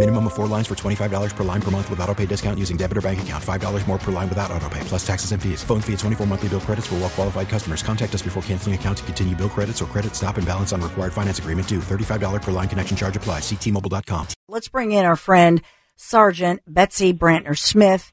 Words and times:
Minimum 0.00 0.28
of 0.28 0.32
four 0.32 0.46
lines 0.46 0.66
for 0.66 0.74
$25 0.74 1.36
per 1.36 1.44
line 1.44 1.60
per 1.60 1.70
month 1.70 1.90
with 1.90 2.00
auto 2.00 2.14
pay 2.14 2.24
discount 2.24 2.58
using 2.58 2.78
debit 2.78 2.96
or 2.96 3.02
bank 3.02 3.20
account. 3.20 3.44
$5 3.44 3.86
more 3.86 3.98
per 3.98 4.10
line 4.10 4.30
without 4.30 4.50
auto 4.50 4.66
pay, 4.70 4.80
plus 4.84 5.06
taxes 5.06 5.32
and 5.32 5.42
fees. 5.42 5.62
Phone 5.62 5.82
fee 5.82 5.92
at 5.92 5.98
24 5.98 6.26
monthly 6.26 6.48
bill 6.48 6.60
credits 6.60 6.86
for 6.86 6.94
well 6.94 7.10
qualified 7.10 7.50
customers. 7.50 7.82
Contact 7.82 8.14
us 8.14 8.22
before 8.22 8.42
canceling 8.44 8.74
account 8.74 8.96
to 8.96 9.04
continue 9.04 9.36
bill 9.36 9.50
credits 9.50 9.82
or 9.82 9.84
credit 9.84 10.16
stop 10.16 10.38
and 10.38 10.46
balance 10.46 10.72
on 10.72 10.80
required 10.80 11.12
finance 11.12 11.38
agreement 11.38 11.68
due. 11.68 11.80
$35 11.80 12.40
per 12.40 12.50
line 12.50 12.66
connection 12.66 12.96
charge 12.96 13.14
applies. 13.14 13.42
Ctmobile.com. 13.42 14.28
Let's 14.48 14.70
bring 14.70 14.92
in 14.92 15.04
our 15.04 15.16
friend, 15.16 15.60
Sergeant 15.96 16.62
Betsy 16.66 17.12
Brantner 17.12 17.58
Smith. 17.58 18.10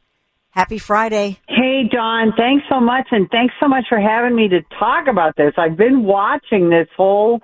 Happy 0.50 0.80
Friday. 0.80 1.40
Hey, 1.48 1.88
Dawn. 1.90 2.34
Thanks 2.36 2.66
so 2.70 2.82
much. 2.82 3.08
And 3.12 3.30
thanks 3.30 3.54
so 3.62 3.70
much 3.70 3.86
for 3.88 4.02
having 4.02 4.36
me 4.36 4.50
to 4.50 4.60
talk 4.78 5.08
about 5.08 5.38
this. 5.38 5.54
I've 5.56 5.78
been 5.78 6.04
watching 6.04 6.70
this 6.70 6.90
whole 6.98 7.40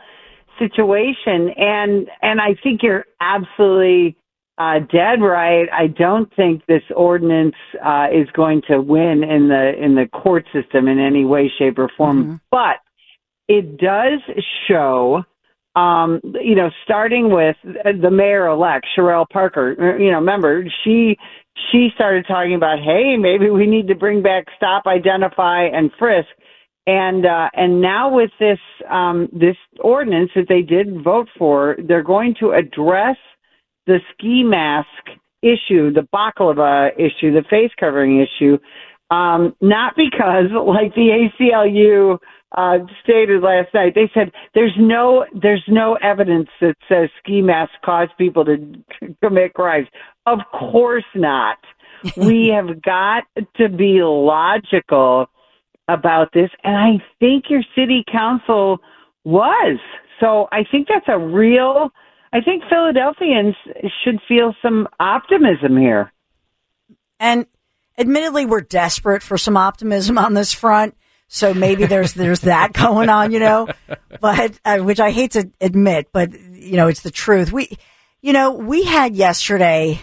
situation 0.60 1.50
and, 1.56 2.10
and 2.22 2.42
I 2.42 2.56
think 2.62 2.84
you're 2.84 3.06
absolutely 3.22 4.18
uh, 4.58 4.80
dead 4.92 5.22
right. 5.22 5.68
I 5.72 5.88
don't 5.88 6.34
think 6.36 6.66
this 6.68 6.84
ordinance 6.96 7.56
uh, 7.84 8.08
is 8.14 8.28
going 8.34 8.62
to 8.68 8.82
win 8.82 9.24
in 9.24 9.48
the 9.48 9.74
in 9.80 9.96
the 9.96 10.08
court 10.08 10.46
system 10.54 10.88
in 10.88 11.00
any 11.00 11.26
way, 11.26 11.52
shape, 11.58 11.80
or 11.80 11.90
form. 11.98 12.24
Mm-hmm. 12.24 12.36
But 12.52 12.78
it 13.48 13.78
does 13.78 14.20
show, 14.68 15.24
um, 15.76 16.22
you 16.24 16.56
know, 16.56 16.70
starting 16.84 17.32
with 17.32 17.56
the 17.64 18.12
mayor-elect 18.12 18.86
Cherelle 18.96 19.28
Parker. 19.28 19.98
You 20.00 20.12
know, 20.12 20.20
remember 20.20 20.66
she 20.84 21.18
she 21.72 21.90
started 21.96 22.26
talking 22.28 22.56
about, 22.56 22.80
hey, 22.80 23.18
maybe 23.18 23.50
we 23.50 23.66
need 23.66 23.88
to 23.88 23.96
bring 23.96 24.22
back 24.22 24.46
stop, 24.56 24.86
identify, 24.86 25.64
and 25.66 25.92
frisk. 25.98 26.30
And 26.86 27.26
uh, 27.26 27.50
and 27.54 27.82
now 27.82 28.14
with 28.14 28.32
this 28.40 28.60
um, 28.92 29.30
this 29.32 29.56
ordinance 29.80 30.32
that 30.36 30.48
they 30.48 30.62
did 30.62 31.04
vote 31.04 31.30
for, 31.40 31.78
they're 31.88 32.04
going 32.04 32.36
to 32.42 32.52
address 32.52 33.16
the 33.88 34.00
ski 34.14 34.44
mask 34.44 34.88
issue, 35.42 35.92
the 35.92 36.08
balaclava 36.12 36.90
issue, 36.98 37.34
the 37.34 37.44
face 37.50 37.72
covering 37.80 38.22
issue, 38.22 38.58
um, 39.12 39.56
not 39.62 39.96
because 39.96 40.46
like 40.68 40.96
the 40.96 41.30
ACLU 41.40 42.18
uh, 42.56 42.78
stated 43.04 43.42
last 43.42 43.74
night, 43.74 43.94
they 43.96 44.10
said 44.14 44.32
there's 44.54 44.76
no 44.78 45.26
there's 45.40 45.64
no 45.68 45.96
evidence 45.96 46.50
that 46.62 46.76
says 46.88 47.10
ski 47.20 47.42
masks 47.42 47.76
cause 47.84 48.10
people 48.18 48.46
to 48.46 48.74
commit 49.24 49.54
crimes. 49.54 49.88
Of 50.26 50.40
course 50.52 51.06
not. 51.16 51.58
we 52.18 52.48
have 52.54 52.82
got 52.82 53.24
to 53.56 53.70
be 53.70 54.00
logical 54.04 55.28
about 55.88 56.30
this, 56.34 56.50
and 56.64 56.76
I 56.76 57.04
think 57.20 57.46
your 57.50 57.64
city 57.76 58.04
council 58.12 58.80
was. 59.24 59.80
So 60.20 60.48
I 60.52 60.64
think 60.70 60.88
that's 60.88 61.08
a 61.08 61.18
real 61.18 61.92
I 62.34 62.42
think 62.42 62.64
Philadelphians 62.68 63.56
should 64.04 64.20
feel 64.28 64.56
some 64.64 64.88
optimism 65.00 65.78
here. 65.78 66.12
And 67.20 67.46
admittedly, 67.96 68.48
we're 68.48 68.62
desperate 68.62 69.22
for 69.22 69.38
some 69.38 69.56
optimism 69.56 70.18
on 70.18 70.34
this 70.34 70.52
front. 70.52 70.98
So 71.28 71.54
maybe 71.54 71.86
there's 71.86 72.14
there's 72.16 72.42
that 72.42 72.74
going 72.74 73.10
on, 73.10 73.32
you 73.32 73.40
know, 73.40 73.68
but 74.20 74.60
uh, 74.66 74.80
which 74.80 75.00
I 75.00 75.12
hate 75.12 75.32
to 75.32 75.52
admit, 75.62 76.08
but 76.12 76.34
you 76.34 76.76
know, 76.76 76.88
it's 76.88 77.02
the 77.02 77.12
truth. 77.12 77.54
We, 77.54 77.78
you 78.22 78.34
know, 78.34 78.52
we 78.52 78.84
had 78.84 79.16
yesterday. 79.16 80.02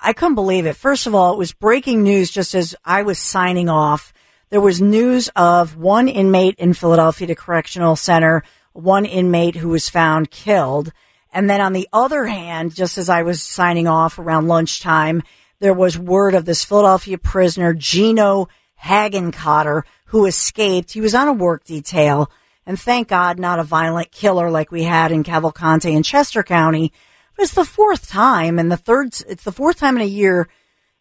I 0.00 0.14
couldn't 0.14 0.34
believe 0.34 0.64
it. 0.64 0.76
First 0.76 1.06
of 1.06 1.14
all, 1.14 1.34
it 1.34 1.38
was 1.38 1.52
breaking 1.52 2.02
news 2.02 2.30
just 2.30 2.54
as 2.54 2.74
I 2.86 3.02
was 3.02 3.18
signing 3.18 3.68
off. 3.68 4.14
There 4.48 4.60
was 4.62 4.80
news 4.80 5.28
of 5.36 5.76
one 5.76 6.08
inmate 6.08 6.54
in 6.56 6.72
Philadelphia 6.72 7.34
Correctional 7.34 7.96
Center, 7.96 8.44
one 8.72 9.04
inmate 9.04 9.56
who 9.56 9.68
was 9.68 9.90
found 9.90 10.30
killed. 10.30 10.92
And 11.36 11.50
then 11.50 11.60
on 11.60 11.74
the 11.74 11.86
other 11.92 12.24
hand, 12.24 12.74
just 12.74 12.96
as 12.96 13.10
I 13.10 13.20
was 13.20 13.42
signing 13.42 13.86
off 13.86 14.18
around 14.18 14.48
lunchtime, 14.48 15.22
there 15.60 15.74
was 15.74 15.98
word 15.98 16.34
of 16.34 16.46
this 16.46 16.64
Philadelphia 16.64 17.18
prisoner, 17.18 17.74
Gino 17.74 18.48
Hagencotter, 18.82 19.82
who 20.06 20.24
escaped. 20.24 20.92
He 20.92 21.02
was 21.02 21.14
on 21.14 21.28
a 21.28 21.34
work 21.34 21.64
detail 21.64 22.30
and 22.64 22.80
thank 22.80 23.08
God 23.08 23.38
not 23.38 23.58
a 23.58 23.64
violent 23.64 24.12
killer 24.12 24.50
like 24.50 24.72
we 24.72 24.84
had 24.84 25.12
in 25.12 25.24
Cavalcante 25.24 25.94
and 25.94 26.02
Chester 26.02 26.42
County. 26.42 26.90
But 27.36 27.42
it's 27.42 27.54
the 27.54 27.66
fourth 27.66 28.08
time 28.08 28.58
and 28.58 28.72
the 28.72 28.78
third, 28.78 29.08
it's 29.28 29.44
the 29.44 29.52
fourth 29.52 29.76
time 29.76 29.96
in 29.96 30.02
a 30.02 30.06
year. 30.06 30.48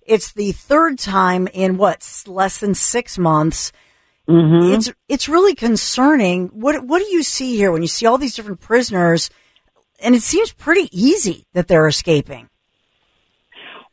It's 0.06 0.34
the 0.34 0.52
third 0.52 1.00
time 1.00 1.47
in 1.47 1.78
what, 1.78 2.23
less 2.28 2.57
than 2.57 2.75
six 2.75 3.17
months. 3.17 3.72
Mm-hmm. 4.28 4.73
It's, 4.73 4.91
it's 5.07 5.29
really 5.29 5.56
concerning. 5.56 6.47
What, 6.47 6.84
what 6.85 7.00
do 7.00 7.06
you 7.06 7.23
see 7.23 7.56
here 7.56 7.72
when 7.72 7.84
you 7.84 7.88
see 7.88 8.06
all 8.06 8.17
these 8.17 8.35
different 8.35 8.59
prisoners? 8.59 9.29
And 10.00 10.16
it 10.16 10.22
seems 10.22 10.51
pretty 10.53 10.89
easy 10.91 11.45
that 11.53 11.67
they're 11.67 11.88
escaping. 11.88 12.50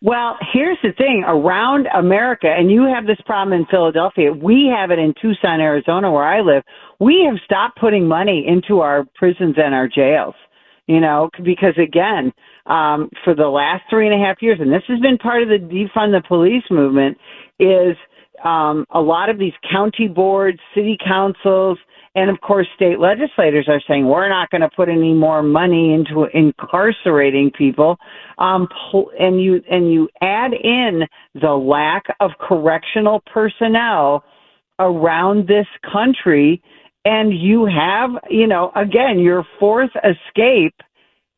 Well, 0.04 0.36
here's 0.52 0.78
the 0.82 0.92
thing 0.98 1.22
around 1.24 1.86
America, 1.86 2.48
and 2.48 2.68
you 2.72 2.82
have 2.92 3.06
this 3.06 3.20
problem 3.24 3.52
in 3.58 3.66
Philadelphia. 3.66 4.32
We 4.32 4.68
have 4.76 4.90
it 4.90 4.98
in 4.98 5.14
Tucson, 5.22 5.60
Arizona, 5.60 6.10
where 6.10 6.24
I 6.24 6.40
live. 6.40 6.64
We 6.98 7.24
have 7.30 7.38
stopped 7.44 7.78
putting 7.78 8.08
money 8.08 8.44
into 8.46 8.80
our 8.80 9.04
prisons 9.14 9.54
and 9.58 9.72
our 9.72 9.86
jails, 9.86 10.34
you 10.88 10.98
know, 10.98 11.30
because 11.44 11.74
again, 11.80 12.32
um, 12.66 13.10
for 13.22 13.32
the 13.36 13.46
last 13.46 13.84
three 13.88 14.08
and 14.08 14.20
a 14.20 14.26
half 14.26 14.42
years, 14.42 14.58
and 14.60 14.72
this 14.72 14.82
has 14.88 14.98
been 14.98 15.18
part 15.18 15.44
of 15.44 15.48
the 15.48 15.58
defund 15.58 16.10
the 16.10 16.22
police 16.26 16.64
movement, 16.68 17.16
is 17.60 17.96
um, 18.44 18.84
a 18.90 19.00
lot 19.00 19.28
of 19.28 19.38
these 19.38 19.54
county 19.70 20.08
boards, 20.08 20.58
city 20.74 20.98
councils, 21.06 21.78
and 22.14 22.28
of 22.28 22.40
course, 22.42 22.66
state 22.74 23.00
legislators 23.00 23.66
are 23.68 23.80
saying 23.88 24.06
we're 24.06 24.28
not 24.28 24.50
going 24.50 24.60
to 24.60 24.68
put 24.68 24.88
any 24.88 25.14
more 25.14 25.42
money 25.42 25.94
into 25.94 26.24
incarcerating 26.34 27.50
people. 27.50 27.96
Um, 28.38 28.68
and 29.18 29.40
you 29.42 29.62
and 29.70 29.90
you 29.90 30.08
add 30.20 30.52
in 30.52 31.02
the 31.34 31.52
lack 31.52 32.04
of 32.20 32.32
correctional 32.38 33.22
personnel 33.32 34.24
around 34.78 35.48
this 35.48 35.66
country, 35.90 36.62
and 37.04 37.32
you 37.32 37.64
have, 37.64 38.10
you 38.28 38.46
know, 38.46 38.72
again, 38.76 39.18
your 39.18 39.46
fourth 39.58 39.90
escape 40.04 40.74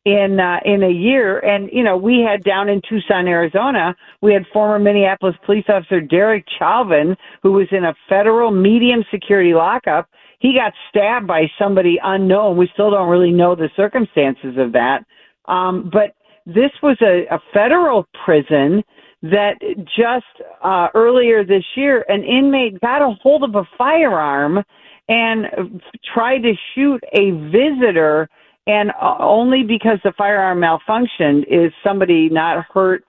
in 0.03 0.41
uh, 0.41 0.59
in 0.65 0.83
a 0.83 0.91
year. 0.91 1.39
And 1.39 1.69
you 1.71 1.83
know, 1.83 1.95
we 1.95 2.19
had 2.19 2.43
down 2.43 2.67
in 2.67 2.81
Tucson, 2.87 3.27
Arizona, 3.27 3.95
we 4.21 4.33
had 4.33 4.43
former 4.51 4.77
Minneapolis 4.77 5.35
police 5.45 5.65
officer 5.69 6.01
Derek 6.01 6.45
Chauvin, 6.59 7.15
who 7.43 7.53
was 7.53 7.67
in 7.71 7.85
a 7.85 7.95
federal 8.09 8.51
medium 8.51 9.05
security 9.09 9.53
lockup 9.53 10.09
he 10.39 10.53
got 10.53 10.73
stabbed 10.89 11.27
by 11.27 11.49
somebody 11.59 11.99
unknown. 12.03 12.57
We 12.57 12.69
still 12.73 12.91
don't 12.91 13.09
really 13.09 13.31
know 13.31 13.55
the 13.55 13.69
circumstances 13.75 14.55
of 14.57 14.71
that. 14.73 15.05
Um, 15.47 15.89
but 15.91 16.15
this 16.45 16.71
was 16.83 16.97
a, 17.01 17.25
a 17.33 17.39
federal 17.53 18.07
prison 18.23 18.83
that 19.23 19.55
just 19.85 20.25
uh, 20.63 20.87
earlier 20.93 21.43
this 21.43 21.63
year, 21.75 22.05
an 22.07 22.23
inmate 22.23 22.79
got 22.81 23.01
a 23.01 23.15
hold 23.21 23.43
of 23.43 23.55
a 23.55 23.67
firearm 23.77 24.63
and 25.07 25.81
tried 26.13 26.39
to 26.39 26.53
shoot 26.73 27.03
a 27.13 27.31
visitor, 27.51 28.27
and 28.67 28.91
uh, 29.01 29.17
only 29.19 29.63
because 29.63 29.99
the 30.03 30.13
firearm 30.17 30.59
malfunctioned 30.59 31.43
is 31.47 31.71
somebody 31.83 32.29
not 32.29 32.65
hurt 32.73 33.03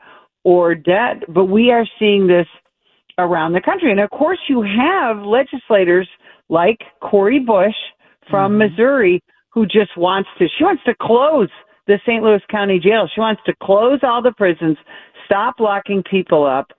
or 0.44 0.74
dead. 0.74 1.24
But 1.28 1.46
we 1.46 1.70
are 1.70 1.86
seeing 1.98 2.26
this 2.26 2.46
around 3.18 3.52
the 3.52 3.60
country. 3.60 3.90
And 3.90 4.00
of 4.00 4.10
course, 4.10 4.38
you 4.48 4.62
have 4.62 5.18
legislators 5.18 6.08
like 6.48 6.78
Cori 7.00 7.38
Bush 7.38 7.75
from 8.31 8.52
mm-hmm. 8.52 8.70
Missouri, 8.70 9.22
who 9.50 9.66
just 9.66 9.96
wants 9.96 10.28
to, 10.38 10.46
she 10.56 10.64
wants 10.64 10.82
to 10.84 10.94
close 11.00 11.48
the 11.87 11.98
St. 12.06 12.22
Louis 12.22 12.43
County 12.50 12.78
Jail. 12.78 13.08
She 13.12 13.20
wants 13.20 13.43
to 13.46 13.54
close 13.62 14.00
all 14.02 14.22
the 14.22 14.32
prisons, 14.32 14.76
stop 15.25 15.60
locking 15.60 16.02
people 16.08 16.44
up. 16.44 16.72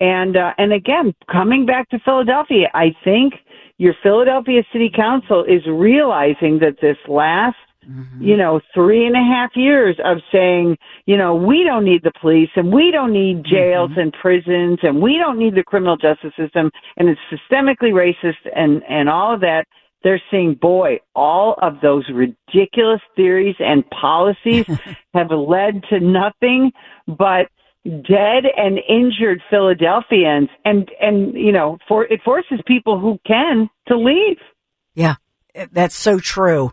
And, 0.00 0.36
uh, 0.36 0.52
and 0.58 0.72
again, 0.72 1.14
coming 1.30 1.66
back 1.66 1.88
to 1.90 1.98
Philadelphia, 2.04 2.68
I 2.74 2.94
think 3.04 3.34
your 3.78 3.94
Philadelphia 4.02 4.62
City 4.72 4.90
Council 4.94 5.44
is 5.44 5.62
realizing 5.66 6.58
that 6.60 6.76
this 6.80 6.96
last 7.08 7.56
mm-hmm. 7.88 8.22
you 8.22 8.36
know, 8.36 8.60
three 8.74 9.06
and 9.06 9.16
a 9.16 9.18
half 9.18 9.50
years 9.54 9.96
of 10.04 10.18
saying, 10.32 10.76
you 11.06 11.16
know, 11.16 11.34
we 11.34 11.64
don't 11.64 11.84
need 11.84 12.02
the 12.02 12.12
police 12.20 12.50
and 12.56 12.72
we 12.72 12.90
don't 12.90 13.12
need 13.12 13.44
jails 13.44 13.90
mm-hmm. 13.90 14.00
and 14.00 14.12
prisons 14.12 14.78
and 14.82 15.00
we 15.00 15.18
don't 15.18 15.38
need 15.38 15.54
the 15.54 15.64
criminal 15.64 15.96
justice 15.96 16.32
system 16.36 16.70
and 16.96 17.08
it's 17.08 17.20
systemically 17.30 17.92
racist 17.92 18.50
and, 18.54 18.82
and 18.88 19.08
all 19.08 19.34
of 19.34 19.40
that. 19.40 19.64
They're 20.04 20.22
saying, 20.32 20.58
boy, 20.60 20.98
all 21.14 21.56
of 21.62 21.80
those 21.80 22.04
ridiculous 22.12 23.00
theories 23.14 23.54
and 23.60 23.84
policies 23.90 24.66
have 25.14 25.30
led 25.30 25.84
to 25.90 26.00
nothing 26.00 26.72
but 27.06 27.46
dead 27.84 28.44
and 28.56 28.78
injured 28.88 29.42
Philadelphians 29.50 30.48
and 30.64 30.88
and 31.00 31.34
you 31.34 31.50
know 31.50 31.78
for 31.88 32.04
it 32.04 32.20
forces 32.24 32.60
people 32.66 32.98
who 32.98 33.18
can 33.26 33.68
to 33.88 33.96
leave. 33.98 34.38
Yeah, 34.94 35.16
that's 35.72 35.96
so 35.96 36.18
true. 36.18 36.72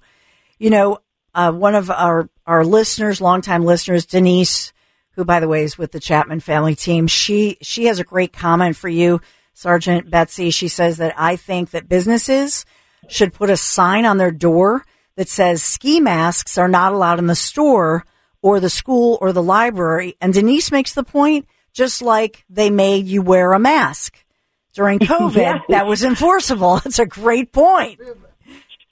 You 0.60 0.70
know, 0.70 1.00
uh, 1.34 1.52
one 1.52 1.76
of 1.76 1.90
our 1.90 2.30
our 2.46 2.66
listeners, 2.66 3.22
longtime 3.22 3.66
listeners, 3.66 4.06
Denise, 4.06 4.74
who 5.12 5.26
by 5.26 5.40
the 5.40 5.48
way 5.48 5.64
is 5.64 5.78
with 5.78 5.92
the 5.92 6.00
Chapman 6.00 6.42
family 6.42 6.76
team, 6.76 7.08
she 7.08 7.58
she 7.62 7.86
has 7.86 8.00
a 8.00 8.04
great 8.04 8.34
comment 8.34 8.76
for 8.76 8.90
you, 8.90 9.22
Sergeant 9.54 10.10
Betsy. 10.10 10.50
She 10.50 10.68
says 10.68 10.98
that 10.98 11.14
I 11.18 11.36
think 11.36 11.72
that 11.72 11.90
businesses 11.90 12.66
should 13.08 13.34
put 13.34 13.50
a 13.50 13.58
sign 13.58 14.06
on 14.06 14.18
their 14.18 14.32
door 14.32 14.86
that 15.16 15.30
says 15.30 15.64
ski 15.64 16.00
masks 16.00 16.58
are 16.58 16.68
not 16.68 16.94
allowed 16.94 17.20
in 17.20 17.28
the 17.28 17.36
store 17.36 18.06
or 18.42 18.60
the 18.60 18.70
school 18.70 19.18
or 19.22 19.34
the 19.34 19.44
library. 19.44 20.16
And 20.22 20.34
Denise 20.34 20.72
makes 20.72 20.94
the 20.94 21.04
point, 21.04 21.48
just 21.74 22.02
like 22.02 22.46
they 22.50 22.70
made 22.70 23.08
you 23.08 23.22
wear 23.22 23.52
a 23.54 23.60
mask 23.60 24.24
during 24.74 25.00
COVID, 25.00 25.36
yes. 25.36 25.62
that 25.70 25.88
was 25.88 26.04
enforceable. 26.04 26.78
That's 26.84 27.00
a 27.00 27.06
great 27.06 27.52
point. 27.52 28.00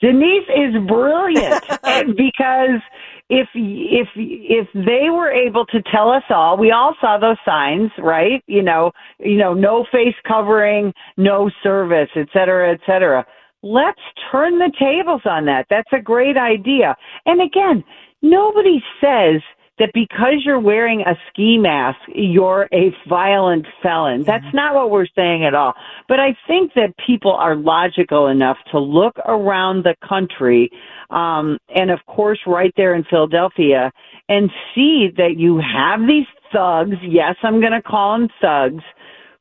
Denise 0.00 0.48
is 0.48 0.74
brilliant 0.86 1.64
because 2.16 2.80
if 3.28 3.48
if 3.54 4.08
if 4.16 4.68
they 4.74 5.10
were 5.10 5.30
able 5.30 5.66
to 5.66 5.82
tell 5.92 6.10
us 6.10 6.22
all, 6.30 6.56
we 6.56 6.70
all 6.70 6.94
saw 7.00 7.18
those 7.18 7.36
signs, 7.44 7.90
right? 7.98 8.42
You 8.46 8.62
know, 8.62 8.92
you 9.18 9.36
know, 9.36 9.54
no 9.54 9.84
face 9.92 10.14
covering, 10.26 10.92
no 11.16 11.50
service, 11.62 12.08
et 12.16 12.28
cetera, 12.32 12.72
et 12.72 12.80
cetera. 12.86 13.26
Let's 13.62 14.00
turn 14.30 14.58
the 14.58 14.72
tables 14.78 15.22
on 15.24 15.44
that. 15.46 15.66
That's 15.68 15.92
a 15.92 16.00
great 16.00 16.36
idea. 16.36 16.96
And 17.26 17.42
again, 17.42 17.82
nobody 18.22 18.80
says 19.00 19.42
that 19.78 19.90
because 19.94 20.42
you're 20.44 20.60
wearing 20.60 21.02
a 21.02 21.14
ski 21.28 21.58
mask, 21.58 21.98
you're 22.08 22.68
a 22.72 22.94
violent 23.08 23.66
felon. 23.82 24.24
That's 24.24 24.52
not 24.52 24.74
what 24.74 24.90
we're 24.90 25.06
saying 25.14 25.44
at 25.44 25.54
all. 25.54 25.74
But 26.08 26.20
I 26.20 26.36
think 26.46 26.72
that 26.74 26.94
people 27.04 27.32
are 27.32 27.56
logical 27.56 28.26
enough 28.26 28.56
to 28.72 28.78
look 28.78 29.16
around 29.24 29.84
the 29.84 29.94
country, 30.06 30.70
um, 31.10 31.58
and 31.74 31.90
of 31.90 32.00
course, 32.06 32.40
right 32.46 32.72
there 32.76 32.94
in 32.94 33.04
Philadelphia, 33.04 33.92
and 34.28 34.50
see 34.74 35.08
that 35.16 35.34
you 35.36 35.58
have 35.58 36.00
these 36.00 36.26
thugs. 36.52 36.96
Yes, 37.02 37.36
I'm 37.42 37.60
going 37.60 37.72
to 37.72 37.82
call 37.82 38.18
them 38.18 38.28
thugs 38.40 38.84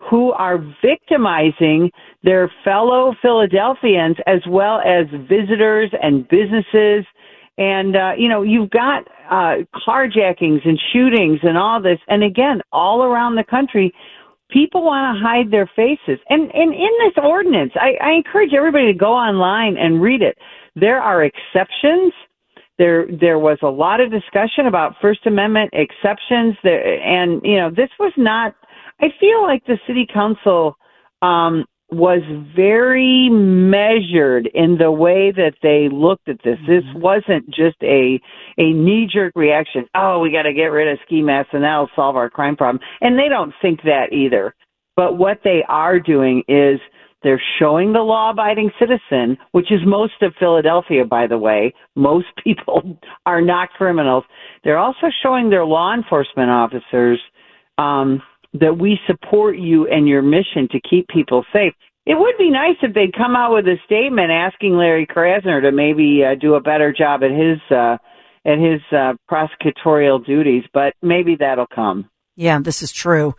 who 0.09 0.31
are 0.31 0.59
victimizing 0.81 1.91
their 2.23 2.51
fellow 2.63 3.13
Philadelphians 3.21 4.17
as 4.27 4.41
well 4.47 4.79
as 4.79 5.07
visitors 5.27 5.91
and 6.01 6.27
businesses 6.27 7.05
and, 7.57 7.95
uh, 7.95 8.11
you 8.17 8.29
know, 8.29 8.43
you've 8.43 8.69
got 8.69 9.07
uh, 9.29 9.55
carjackings 9.87 10.67
and 10.67 10.79
shootings 10.91 11.39
and 11.43 11.57
all 11.57 11.81
this. 11.81 11.99
And 12.07 12.23
again, 12.23 12.61
all 12.71 13.03
around 13.03 13.35
the 13.35 13.43
country, 13.43 13.93
people 14.49 14.83
want 14.83 15.17
to 15.17 15.23
hide 15.23 15.51
their 15.51 15.69
faces. 15.75 16.19
And, 16.29 16.43
and 16.53 16.73
in 16.73 16.89
this 17.03 17.13
ordinance, 17.23 17.73
I, 17.75 17.97
I 18.01 18.11
encourage 18.11 18.53
everybody 18.53 18.85
to 18.87 18.97
go 18.97 19.11
online 19.11 19.77
and 19.77 20.01
read 20.01 20.21
it. 20.21 20.37
There 20.75 21.01
are 21.01 21.23
exceptions. 21.23 22.13
There, 22.77 23.07
there 23.19 23.39
was 23.39 23.57
a 23.63 23.67
lot 23.67 23.99
of 24.01 24.11
discussion 24.11 24.67
about 24.67 24.93
First 25.01 25.25
Amendment 25.25 25.71
exceptions 25.73 26.55
there, 26.63 27.01
and, 27.01 27.41
you 27.43 27.57
know, 27.57 27.71
this 27.71 27.89
was 27.99 28.13
not, 28.17 28.53
I 29.01 29.07
feel 29.19 29.41
like 29.41 29.65
the 29.65 29.79
city 29.87 30.05
council, 30.11 30.77
um, 31.23 31.65
was 31.89 32.21
very 32.55 33.29
measured 33.29 34.49
in 34.53 34.77
the 34.77 34.91
way 34.91 35.31
that 35.31 35.53
they 35.63 35.87
looked 35.91 36.27
at 36.27 36.37
this. 36.43 36.57
This 36.67 36.83
mm-hmm. 36.83 36.99
wasn't 36.99 37.47
just 37.47 37.77
a 37.81 38.19
a 38.57 38.73
knee 38.73 39.07
jerk 39.11 39.33
reaction. 39.35 39.85
Oh, 39.95 40.19
we 40.19 40.31
got 40.31 40.43
to 40.43 40.53
get 40.53 40.65
rid 40.65 40.91
of 40.91 40.99
ski 41.05 41.21
masks 41.21 41.51
and 41.53 41.63
that'll 41.63 41.89
solve 41.95 42.15
our 42.15 42.29
crime 42.29 42.57
problem. 42.57 42.83
And 42.99 43.17
they 43.17 43.29
don't 43.29 43.53
think 43.61 43.83
that 43.83 44.11
either. 44.11 44.53
But 44.95 45.17
what 45.17 45.39
they 45.43 45.63
are 45.69 45.99
doing 45.99 46.43
is 46.47 46.79
they're 47.23 47.41
showing 47.59 47.93
the 47.93 47.99
law 47.99 48.31
abiding 48.31 48.71
citizen, 48.79 49.37
which 49.51 49.71
is 49.71 49.79
most 49.85 50.21
of 50.21 50.33
Philadelphia, 50.39 51.05
by 51.05 51.27
the 51.27 51.37
way. 51.37 51.73
Most 51.95 52.27
people 52.43 52.99
are 53.25 53.41
not 53.41 53.69
criminals. 53.71 54.23
They're 54.63 54.77
also 54.77 55.07
showing 55.23 55.49
their 55.49 55.65
law 55.65 55.95
enforcement 55.95 56.51
officers 56.51 57.19
um, 57.79 58.21
that 58.59 58.77
we 58.77 58.99
support 59.07 59.57
you 59.57 59.87
and 59.87 60.07
your 60.07 60.21
mission 60.21 60.67
to 60.71 60.79
keep 60.89 61.07
people 61.07 61.45
safe. 61.53 61.73
It 62.05 62.17
would 62.17 62.35
be 62.37 62.49
nice 62.49 62.77
if 62.81 62.93
they'd 62.93 63.13
come 63.13 63.35
out 63.35 63.53
with 63.53 63.65
a 63.65 63.75
statement 63.85 64.31
asking 64.31 64.77
Larry 64.77 65.05
Krasner 65.05 65.61
to 65.61 65.71
maybe 65.71 66.23
uh, 66.23 66.35
do 66.35 66.55
a 66.55 66.61
better 66.61 66.93
job 66.93 67.21
at 67.23 67.31
his 67.31 67.59
uh, 67.69 67.97
at 68.45 68.57
his 68.59 68.79
uh, 68.93 69.13
prosecutorial 69.29 70.25
duties, 70.25 70.63
but 70.73 70.93
maybe 71.01 71.35
that'll 71.37 71.67
come. 71.67 72.09
Yeah, 72.37 72.59
this 72.59 72.81
is 72.81 72.93
true. 72.93 73.35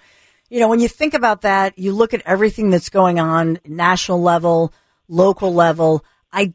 You 0.51 0.61
know, 0.61 0.69
when 0.69 0.81
you 0.81 0.89
think 0.89 1.15
about 1.15 1.43
that, 1.43 1.79
you 1.79 1.93
look 1.93 2.13
at 2.13 2.23
everything 2.27 2.69
that's 2.69 2.91
going 2.91 3.19
on 3.19 3.59
national 3.67 4.21
level, 4.21 4.73
local 5.09 5.55
level. 5.55 6.05
I 6.31 6.53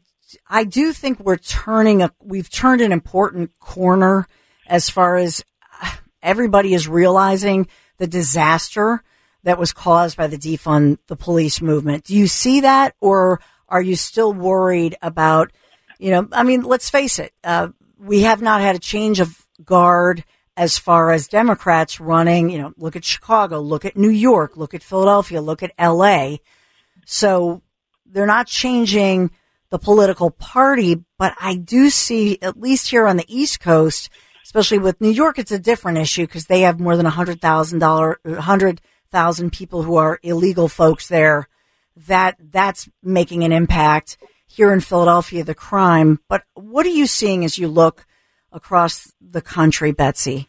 I 0.48 0.64
do 0.64 0.92
think 0.92 1.18
we're 1.20 1.36
turning 1.36 2.02
a 2.02 2.12
we've 2.22 2.50
turned 2.50 2.80
an 2.80 2.92
important 2.92 3.58
corner 3.58 4.28
as 4.66 4.88
far 4.88 5.16
as 5.16 5.44
uh, 5.82 5.90
everybody 6.22 6.74
is 6.74 6.86
realizing 6.86 7.66
the 7.98 8.06
disaster 8.06 9.02
that 9.44 9.58
was 9.58 9.72
caused 9.72 10.16
by 10.16 10.26
the 10.26 10.38
defund 10.38 10.98
the 11.06 11.16
police 11.16 11.60
movement. 11.60 12.04
Do 12.04 12.16
you 12.16 12.26
see 12.26 12.60
that 12.60 12.94
or 13.00 13.40
are 13.68 13.82
you 13.82 13.96
still 13.96 14.32
worried 14.32 14.96
about, 15.02 15.52
you 15.98 16.10
know, 16.10 16.28
I 16.32 16.42
mean, 16.42 16.62
let's 16.62 16.90
face 16.90 17.18
it, 17.18 17.32
uh, 17.44 17.68
we 17.98 18.22
have 18.22 18.42
not 18.42 18.60
had 18.60 18.76
a 18.76 18.80
change 18.80 19.20
of 19.20 19.46
guard 19.64 20.24
as 20.56 20.78
far 20.78 21.10
as 21.10 21.28
Democrats 21.28 22.00
running, 22.00 22.50
you 22.50 22.58
know, 22.58 22.72
look 22.76 22.96
at 22.96 23.04
Chicago, 23.04 23.60
look 23.60 23.84
at 23.84 23.96
New 23.96 24.10
York, 24.10 24.56
look 24.56 24.74
at 24.74 24.82
Philadelphia, 24.82 25.40
look 25.40 25.62
at 25.62 25.72
LA. 25.78 26.36
So 27.06 27.62
they're 28.06 28.26
not 28.26 28.46
changing 28.46 29.30
the 29.70 29.78
political 29.78 30.30
party, 30.30 31.04
but 31.18 31.34
I 31.40 31.56
do 31.56 31.90
see, 31.90 32.38
at 32.40 32.60
least 32.60 32.90
here 32.90 33.06
on 33.06 33.16
the 33.16 33.26
East 33.28 33.60
Coast, 33.60 34.08
especially 34.44 34.78
with 34.78 35.00
New 35.00 35.10
York, 35.10 35.38
it's 35.38 35.50
a 35.50 35.58
different 35.58 35.98
issue 35.98 36.26
because 36.26 36.46
they 36.46 36.60
have 36.60 36.78
more 36.78 36.96
than 36.96 37.06
hundred 37.06 37.40
thousand 37.40 37.80
dollar, 37.80 38.20
hundred 38.38 38.80
thousand 39.10 39.50
people 39.50 39.82
who 39.82 39.96
are 39.96 40.20
illegal 40.22 40.68
folks 40.68 41.08
there. 41.08 41.48
That 41.96 42.36
that's 42.38 42.88
making 43.02 43.44
an 43.44 43.52
impact 43.52 44.18
here 44.46 44.72
in 44.72 44.80
Philadelphia, 44.80 45.44
the 45.44 45.54
crime. 45.54 46.20
But 46.28 46.42
what 46.54 46.86
are 46.86 46.90
you 46.90 47.06
seeing 47.06 47.44
as 47.44 47.58
you 47.58 47.68
look 47.68 48.06
across 48.52 49.12
the 49.20 49.40
country, 49.40 49.92
Betsy? 49.92 50.48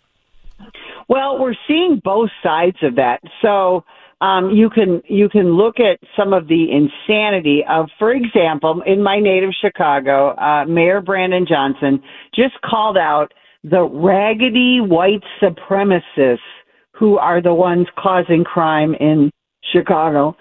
Well, 1.08 1.40
we're 1.40 1.56
seeing 1.68 2.02
both 2.04 2.30
sides 2.42 2.78
of 2.82 2.96
that. 2.96 3.22
So 3.42 3.86
um, 4.22 4.52
you 4.52 4.70
can 4.70 5.02
you 5.08 5.30
can 5.30 5.54
look 5.54 5.76
at 5.80 6.00
some 6.18 6.34
of 6.34 6.48
the 6.48 6.68
insanity 6.72 7.64
of, 7.70 7.90
for 8.00 8.12
example, 8.12 8.82
in 8.86 9.04
my 9.04 9.20
native 9.20 9.52
Chicago, 9.62 10.36
uh, 10.36 10.66
Mayor 10.66 11.02
Brandon 11.02 11.46
Johnson 11.48 12.02
just 12.34 12.60
called 12.62 12.98
out 12.98 13.34
the 13.70 13.84
raggedy 13.84 14.80
white 14.80 15.24
supremacists 15.42 16.38
who 16.94 17.18
are 17.18 17.42
the 17.42 17.54
ones 17.54 17.88
causing 17.98 18.44
crime 18.44 18.94
in 19.00 19.32
Chicago. 19.74 20.38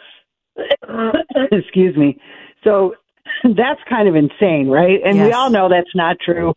Excuse 1.52 1.96
me. 1.96 2.20
So 2.62 2.94
that's 3.42 3.80
kind 3.88 4.08
of 4.08 4.14
insane, 4.14 4.68
right? 4.68 5.00
And 5.04 5.16
yes. 5.16 5.26
we 5.26 5.32
all 5.32 5.48
know 5.48 5.68
that's 5.70 5.94
not 5.94 6.16
true. 6.20 6.52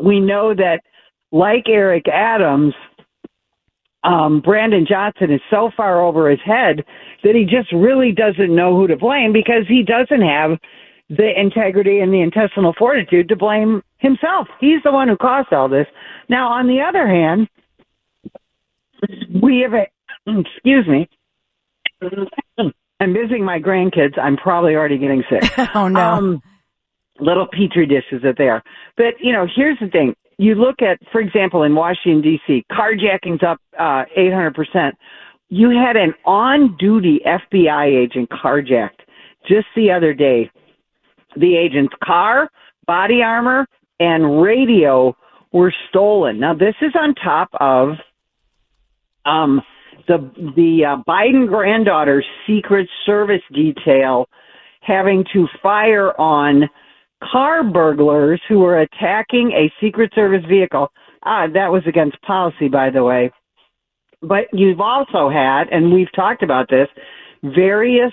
We 0.00 0.18
know 0.18 0.54
that, 0.54 0.80
like 1.30 1.64
Eric 1.68 2.08
Adams, 2.08 2.74
um, 4.02 4.40
Brandon 4.40 4.86
Johnson 4.88 5.30
is 5.30 5.40
so 5.50 5.70
far 5.76 6.00
over 6.00 6.30
his 6.30 6.40
head 6.44 6.84
that 7.22 7.34
he 7.34 7.44
just 7.44 7.70
really 7.72 8.12
doesn't 8.12 8.54
know 8.54 8.76
who 8.76 8.86
to 8.86 8.96
blame 8.96 9.32
because 9.32 9.64
he 9.68 9.82
doesn't 9.82 10.22
have 10.22 10.58
the 11.10 11.38
integrity 11.38 12.00
and 12.00 12.12
the 12.12 12.20
intestinal 12.20 12.74
fortitude 12.78 13.28
to 13.28 13.36
blame 13.36 13.82
himself. 14.06 14.48
He's 14.60 14.82
the 14.84 14.92
one 14.92 15.08
who 15.08 15.16
caused 15.16 15.52
all 15.52 15.68
this. 15.68 15.86
Now, 16.28 16.52
on 16.52 16.66
the 16.66 16.80
other 16.80 17.06
hand, 17.06 17.48
we 19.42 19.60
have 19.60 19.74
a, 19.74 19.86
excuse 20.26 20.86
me, 20.86 21.08
I'm 23.00 23.12
visiting 23.12 23.44
my 23.44 23.58
grandkids. 23.58 24.18
I'm 24.18 24.36
probably 24.36 24.74
already 24.74 24.98
getting 24.98 25.22
sick. 25.30 25.42
oh, 25.74 25.88
no. 25.88 26.00
Um, 26.00 26.42
little 27.20 27.46
petri 27.46 27.86
dishes 27.86 28.22
that 28.22 28.36
they 28.38 28.48
are. 28.48 28.62
But, 28.96 29.14
you 29.20 29.32
know, 29.32 29.46
here's 29.54 29.78
the 29.80 29.88
thing. 29.88 30.14
You 30.38 30.54
look 30.54 30.82
at, 30.82 30.98
for 31.12 31.20
example, 31.20 31.62
in 31.62 31.74
Washington, 31.74 32.20
D.C., 32.20 32.64
carjacking's 32.70 33.42
up 33.42 33.58
uh, 33.78 34.04
800%. 34.16 34.92
You 35.48 35.70
had 35.70 35.96
an 35.96 36.12
on 36.24 36.76
duty 36.78 37.20
FBI 37.24 37.86
agent 37.86 38.30
carjacked 38.30 39.00
just 39.48 39.66
the 39.74 39.90
other 39.92 40.12
day 40.12 40.50
the 41.36 41.56
agent's 41.56 41.94
car, 42.02 42.50
body 42.86 43.22
armor, 43.22 43.66
and 44.00 44.42
radio 44.42 45.16
were 45.52 45.72
stolen. 45.88 46.40
Now, 46.40 46.54
this 46.54 46.74
is 46.82 46.92
on 46.94 47.14
top 47.14 47.48
of 47.60 47.90
um, 49.24 49.62
the 50.06 50.18
the 50.56 50.84
uh, 50.84 51.02
Biden 51.08 51.48
granddaughter's 51.48 52.26
Secret 52.46 52.88
Service 53.04 53.42
detail 53.52 54.28
having 54.80 55.24
to 55.32 55.48
fire 55.62 56.18
on 56.20 56.68
car 57.22 57.64
burglars 57.64 58.40
who 58.48 58.60
were 58.60 58.80
attacking 58.80 59.52
a 59.52 59.72
Secret 59.84 60.12
Service 60.14 60.44
vehicle. 60.48 60.88
Ah, 61.24 61.46
that 61.52 61.68
was 61.72 61.82
against 61.86 62.20
policy, 62.22 62.68
by 62.68 62.90
the 62.90 63.02
way. 63.02 63.32
But 64.22 64.44
you've 64.52 64.80
also 64.80 65.28
had, 65.28 65.64
and 65.70 65.92
we've 65.92 66.12
talked 66.14 66.42
about 66.42 66.68
this, 66.70 66.88
various 67.42 68.12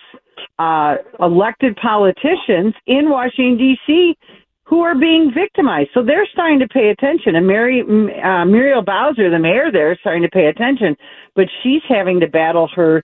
uh, 0.60 0.96
elected 1.20 1.76
politicians 1.76 2.74
in 2.88 3.10
Washington 3.10 3.58
D.C. 3.58 4.18
who 4.66 4.82
are 4.82 4.96
being 4.96 5.32
victimized. 5.34 5.90
So 5.94 6.04
they're 6.04 6.28
starting 6.32 6.60
to 6.60 6.68
pay 6.68 6.90
attention. 6.90 7.36
And 7.36 7.46
Mary 7.46 7.82
uh, 7.82 8.46
Muriel 8.46 8.82
Bowser, 8.82 9.30
the 9.30 9.40
mayor 9.40 9.72
there, 9.72 9.92
is 9.92 9.98
starting 10.00 10.24
to 10.24 10.30
pay 10.30 10.48
attention, 10.48 10.96
but 11.36 11.46
she's 11.62 11.82
having 11.88 12.20
to 12.22 12.28
battle 12.28 12.70
her 12.76 13.04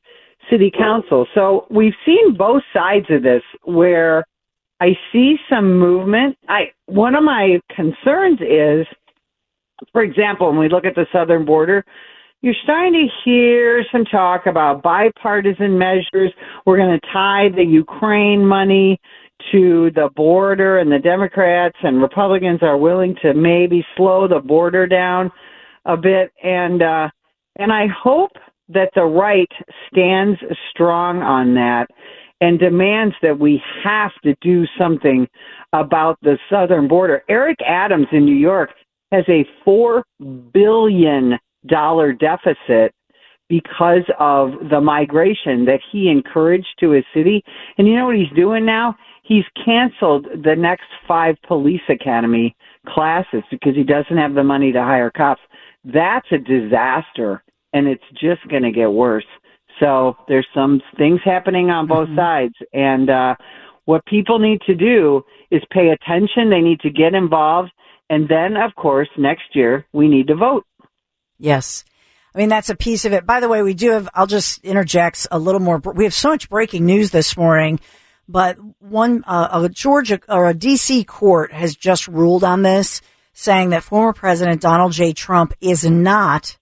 city 0.50 0.72
council. 0.76 1.28
So 1.36 1.68
we've 1.70 1.94
seen 2.06 2.36
both 2.36 2.64
sides 2.74 3.06
of 3.10 3.24
this 3.24 3.44
where 3.64 4.26
I 4.80 4.98
see 5.12 5.36
some 5.50 5.78
movement. 5.78 6.38
I 6.48 6.72
one 6.86 7.16
of 7.16 7.24
my 7.24 7.60
concerns 7.76 8.40
is, 8.40 8.88
for 9.92 10.02
example, 10.02 10.50
when 10.50 10.60
we 10.60 10.70
look 10.70 10.86
at 10.86 10.96
the 10.96 11.06
southern 11.12 11.46
border, 11.46 11.84
you're 12.42 12.56
starting 12.64 12.94
to 12.94 13.08
hear 13.26 13.84
some 13.92 14.06
talk 14.06 14.46
about 14.46 14.82
bipartisan 14.82 15.78
measures. 15.78 16.32
We're 16.66 16.78
going 16.78 16.98
to 16.98 17.08
tie 17.12 17.50
the 17.54 17.64
Ukraine 17.64 18.46
money 18.46 18.98
to 19.52 19.92
the 19.96 20.10
border, 20.16 20.80
and 20.80 20.92
the 20.92 21.00
Democrats 21.00 21.78
and 21.84 22.02
Republicans 22.02 22.60
are 22.62 22.78
willing 22.78 23.16
to 23.22 23.34
maybe 23.34 23.86
slow 23.96 24.28
the 24.28 24.40
border 24.40 24.88
down 24.88 25.32
a 25.86 25.98
bit. 25.98 26.32
And 26.44 26.82
uh, 26.82 27.10
and 27.58 27.72
I 27.72 27.88
hope 27.88 28.32
that 28.70 28.92
the 28.96 29.04
right 29.04 29.52
stands 29.92 30.40
strong 30.72 31.22
on 31.22 31.56
that 31.56 31.88
and 32.42 32.60
demands 32.60 33.16
that 33.22 33.38
we 33.38 33.62
have 33.84 34.12
to 34.24 34.36
do 34.42 34.66
something 34.78 35.28
about 35.74 36.18
the 36.22 36.38
southern 36.50 36.88
border. 36.88 37.24
Eric 37.30 37.58
Adams 37.68 38.08
in 38.12 38.26
New 38.26 38.36
York 38.36 38.70
has 39.12 39.26
a 39.28 39.46
four 39.66 40.04
billion 40.54 41.38
dollar 41.68 42.14
deficit 42.14 42.94
because 43.50 44.04
of 44.20 44.52
the 44.70 44.80
migration 44.80 45.66
that 45.66 45.80
he 45.92 46.10
encouraged 46.10 46.68
to 46.80 46.92
his 46.92 47.04
city. 47.14 47.44
And 47.78 47.88
you 47.88 47.96
know 47.96 48.06
what 48.06 48.16
he's 48.16 48.32
doing 48.36 48.66
now? 48.66 48.96
He's 49.30 49.46
canceled 49.64 50.26
the 50.44 50.56
next 50.56 50.88
five 51.08 51.36
police 51.48 51.84
academy 51.88 52.56
classes 52.88 53.44
because 53.52 53.76
he 53.76 53.84
doesn't 53.84 54.18
have 54.18 54.34
the 54.34 54.44
money 54.44 54.72
to 54.72 54.82
hire 54.82 55.12
cops. 55.12 55.42
That's 55.86 56.26
a 56.32 56.40
disaster 56.40 57.44
and 57.72 57.88
it's 57.88 58.04
just 58.14 58.46
going 58.50 58.64
to 58.64 58.72
get 58.72 58.92
worse. 58.92 59.28
So 59.80 60.18
there's 60.28 60.48
some 60.52 60.82
things 60.98 61.20
happening 61.24 61.70
on 61.70 61.86
both 61.86 62.08
mm-hmm. 62.08 62.18
sides 62.18 62.56
and 62.74 63.10
uh 63.12 63.36
what 63.86 64.04
people 64.06 64.40
need 64.40 64.62
to 64.62 64.76
do 64.76 65.24
is 65.52 65.62
pay 65.72 65.90
attention, 65.90 66.50
they 66.50 66.62
need 66.62 66.80
to 66.80 66.90
get 66.90 67.14
involved 67.14 67.72
and 68.10 68.28
then 68.28 68.58
of 68.58 68.74
course 68.76 69.10
next 69.16 69.54
year 69.54 69.86
we 69.94 70.08
need 70.08 70.28
to 70.28 70.36
vote. 70.36 70.66
Yes. 71.38 71.86
I 72.34 72.40
mean, 72.40 72.50
that's 72.50 72.70
a 72.72 72.76
piece 72.76 73.06
of 73.06 73.14
it. 73.14 73.28
By 73.28 73.40
the 73.40 73.50
way, 73.50 73.62
we 73.62 73.74
do 73.76 73.92
have, 73.92 74.10
I'll 74.14 74.28
just 74.28 74.64
interject 74.64 75.28
a 75.32 75.40
little 75.40 75.62
more. 75.62 75.78
We 75.80 76.04
have 76.04 76.14
so 76.14 76.30
much 76.30 76.50
breaking 76.50 76.86
news 76.86 77.10
this 77.12 77.36
morning, 77.36 77.80
but 78.30 78.58
one, 78.80 79.24
uh, 79.28 79.64
a 79.64 79.70
Georgia 79.70 80.20
or 80.30 80.48
a 80.48 80.54
DC 80.54 81.06
court 81.06 81.52
has 81.52 81.76
just 81.76 82.08
ruled 82.08 82.44
on 82.44 82.62
this, 82.62 83.02
saying 83.34 83.72
that 83.72 83.84
former 83.84 84.14
President 84.14 84.62
Donald 84.62 84.94
J. 84.94 85.12
Trump 85.12 85.54
is 85.60 85.84
not 85.84 86.58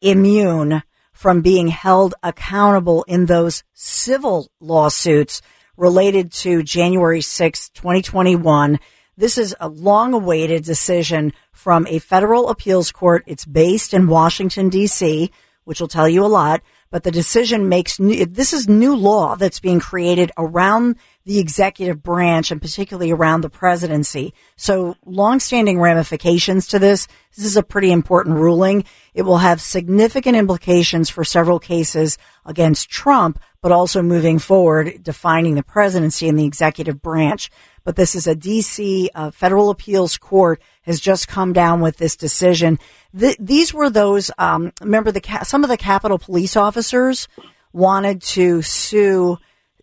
immune 0.00 0.82
from 1.12 1.40
being 1.40 1.68
held 1.68 2.14
accountable 2.22 3.02
in 3.08 3.26
those 3.26 3.64
civil 3.72 4.50
lawsuits 4.60 5.40
related 5.76 6.30
to 6.30 6.62
January 6.62 7.22
6, 7.22 7.70
2021 7.70 8.78
this 9.18 9.38
is 9.38 9.56
a 9.60 9.68
long 9.68 10.12
awaited 10.12 10.64
decision 10.64 11.32
from 11.50 11.86
a 11.86 11.98
federal 11.98 12.50
appeals 12.50 12.92
court. 12.92 13.24
It's 13.26 13.46
based 13.46 13.94
in 13.94 14.08
Washington, 14.08 14.68
D.C., 14.68 15.30
which 15.64 15.80
will 15.80 15.88
tell 15.88 16.08
you 16.08 16.22
a 16.24 16.28
lot. 16.28 16.60
But 16.96 17.02
the 17.02 17.10
decision 17.10 17.68
makes 17.68 18.00
new, 18.00 18.24
this 18.24 18.54
is 18.54 18.70
new 18.70 18.96
law 18.96 19.36
that's 19.36 19.60
being 19.60 19.80
created 19.80 20.32
around 20.38 20.96
the 21.26 21.38
executive 21.38 22.02
branch 22.02 22.50
and 22.50 22.58
particularly 22.58 23.10
around 23.10 23.42
the 23.42 23.50
presidency. 23.50 24.32
So 24.56 24.96
longstanding 25.04 25.78
ramifications 25.78 26.66
to 26.68 26.78
this. 26.78 27.06
This 27.36 27.44
is 27.44 27.58
a 27.58 27.62
pretty 27.62 27.92
important 27.92 28.36
ruling. 28.36 28.84
It 29.12 29.24
will 29.24 29.36
have 29.36 29.60
significant 29.60 30.38
implications 30.38 31.10
for 31.10 31.22
several 31.22 31.58
cases 31.58 32.16
against 32.46 32.88
Trump, 32.88 33.40
but 33.60 33.72
also 33.72 34.00
moving 34.00 34.38
forward, 34.38 35.02
defining 35.02 35.54
the 35.54 35.62
presidency 35.62 36.30
and 36.30 36.38
the 36.38 36.46
executive 36.46 37.02
branch 37.02 37.50
but 37.86 37.94
this 37.94 38.16
is 38.16 38.26
a 38.26 38.34
DC 38.34 39.06
uh, 39.14 39.30
federal 39.30 39.70
appeals 39.70 40.18
court 40.18 40.60
has 40.82 40.98
just 40.98 41.28
come 41.28 41.52
down 41.52 41.80
with 41.80 41.98
this 41.98 42.16
decision. 42.16 42.80
Th- 43.16 43.36
these 43.38 43.72
were 43.72 43.88
those, 43.88 44.28
um, 44.38 44.72
remember 44.80 45.12
the, 45.12 45.22
some 45.44 45.62
of 45.62 45.70
the 45.70 45.76
Capitol 45.76 46.18
police 46.18 46.56
officers 46.56 47.28
wanted 47.72 48.22
to 48.22 48.60
sue, 48.60 49.38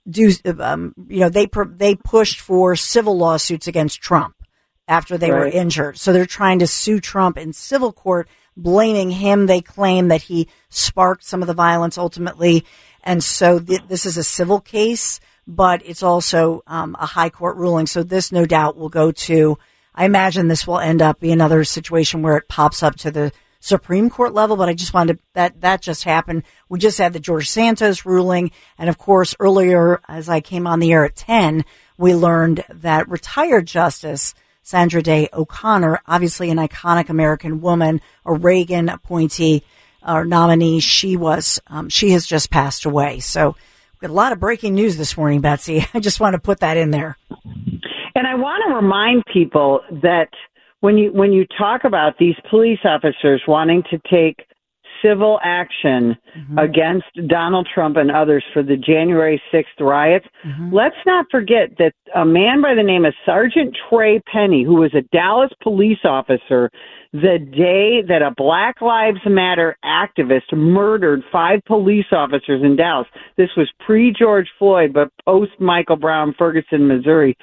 do, 0.07 0.33
um, 0.59 0.93
you 1.07 1.21
know, 1.21 1.29
they, 1.29 1.47
they 1.77 1.95
pushed 1.95 2.41
for 2.41 2.75
civil 2.75 3.17
lawsuits 3.17 3.67
against 3.69 4.01
Trump 4.01 4.35
after 4.85 5.17
they 5.17 5.31
right. 5.31 5.39
were 5.39 5.47
injured. 5.47 5.97
So 5.97 6.11
they're 6.11 6.25
trying 6.25 6.59
to 6.59 6.67
sue 6.67 6.99
Trump 6.99 7.37
in 7.37 7.53
civil 7.53 7.93
court, 7.93 8.27
blaming 8.57 9.11
him. 9.11 9.45
They 9.45 9.61
claim 9.61 10.09
that 10.09 10.23
he 10.23 10.49
sparked 10.67 11.23
some 11.23 11.41
of 11.41 11.47
the 11.47 11.53
violence 11.53 11.97
ultimately. 11.97 12.65
And 13.01 13.23
so 13.23 13.59
th- 13.59 13.87
this 13.87 14.05
is 14.05 14.17
a 14.17 14.25
civil 14.25 14.59
case 14.59 15.21
but 15.47 15.81
it's 15.85 16.03
also 16.03 16.63
um, 16.67 16.95
a 16.99 17.05
high 17.05 17.29
court 17.29 17.57
ruling. 17.57 17.87
So 17.87 18.03
this, 18.03 18.31
no 18.31 18.45
doubt, 18.45 18.77
will 18.77 18.89
go 18.89 19.11
to. 19.11 19.57
I 19.95 20.05
imagine 20.05 20.47
this 20.47 20.65
will 20.65 20.79
end 20.79 21.01
up 21.01 21.19
being 21.19 21.33
another 21.33 21.63
situation 21.63 22.21
where 22.21 22.37
it 22.37 22.47
pops 22.47 22.81
up 22.81 22.95
to 22.97 23.11
the 23.11 23.31
Supreme 23.59 24.09
Court 24.09 24.33
level. 24.33 24.55
But 24.55 24.69
I 24.69 24.73
just 24.73 24.93
wanted 24.93 25.17
to, 25.17 25.23
that 25.33 25.61
that 25.61 25.81
just 25.81 26.03
happened. 26.03 26.43
We 26.69 26.79
just 26.79 26.97
had 26.97 27.13
the 27.13 27.19
George 27.19 27.49
Santos 27.49 28.05
ruling, 28.05 28.51
and 28.77 28.89
of 28.89 28.97
course, 28.97 29.35
earlier 29.39 30.01
as 30.07 30.29
I 30.29 30.41
came 30.41 30.67
on 30.67 30.79
the 30.79 30.91
air 30.91 31.05
at 31.05 31.15
ten, 31.15 31.63
we 31.97 32.13
learned 32.13 32.63
that 32.69 33.09
retired 33.09 33.67
Justice. 33.67 34.33
Sandra 34.65 35.01
Day 35.01 35.27
O'Connor, 35.33 35.99
obviously 36.07 36.49
an 36.49 36.57
iconic 36.57 37.09
American 37.09 37.59
woman, 37.59 37.99
a 38.25 38.31
Reagan 38.31 38.87
appointee 38.87 39.61
or 40.07 40.23
nominee. 40.23 40.79
She 40.79 41.17
was, 41.17 41.59
um, 41.67 41.89
she 41.89 42.11
has 42.11 42.25
just 42.25 42.49
passed 42.49 42.85
away. 42.85 43.19
So 43.19 43.57
a 44.03 44.13
lot 44.13 44.31
of 44.31 44.39
breaking 44.39 44.75
news 44.75 44.97
this 44.97 45.17
morning, 45.17 45.41
Betsy. 45.41 45.85
I 45.93 45.99
just 45.99 46.19
want 46.19 46.33
to 46.33 46.39
put 46.39 46.59
that 46.59 46.77
in 46.77 46.91
there. 46.91 47.17
And 48.15 48.27
I 48.27 48.35
want 48.35 48.63
to 48.67 48.75
remind 48.75 49.23
people 49.31 49.81
that 50.03 50.29
when 50.81 50.97
you 50.97 51.11
when 51.13 51.31
you 51.31 51.45
talk 51.57 51.83
about 51.83 52.17
these 52.19 52.35
police 52.49 52.79
officers 52.83 53.41
wanting 53.47 53.83
to 53.89 53.99
take 54.09 54.45
civil 55.03 55.39
action 55.43 56.15
mm-hmm. 56.37 56.57
against 56.57 57.05
Donald 57.27 57.67
Trump 57.73 57.97
and 57.97 58.09
others 58.09 58.43
for 58.53 58.63
the 58.63 58.77
January 58.77 59.41
6th 59.53 59.79
riots, 59.79 60.25
mm-hmm. 60.45 60.73
let's 60.73 60.95
not 61.05 61.25
forget 61.29 61.69
that 61.77 61.93
a 62.15 62.25
man 62.25 62.61
by 62.61 62.73
the 62.73 62.83
name 62.83 63.05
of 63.05 63.13
Sergeant 63.25 63.75
Trey 63.89 64.21
Penny, 64.31 64.63
who 64.63 64.75
was 64.75 64.93
a 64.93 65.01
Dallas 65.15 65.51
police 65.61 65.99
officer 66.05 66.69
the 67.13 67.37
day 67.37 68.01
that 68.07 68.23
a 68.23 68.33
Black 68.35 68.81
Lives 68.81 69.19
Matter 69.25 69.77
activist 69.85 70.51
murdered 70.51 71.21
five 71.31 71.61
police 71.65 72.07
officers 72.11 72.63
in 72.63 72.75
Dallas. 72.75 73.07
This 73.37 73.51
was 73.55 73.69
pre 73.85 74.11
George 74.11 74.49
Floyd, 74.57 74.93
but 74.93 75.09
post 75.23 75.51
Michael 75.59 75.95
Brown, 75.95 76.33
Ferguson, 76.37 76.87
Missouri. 76.87 77.37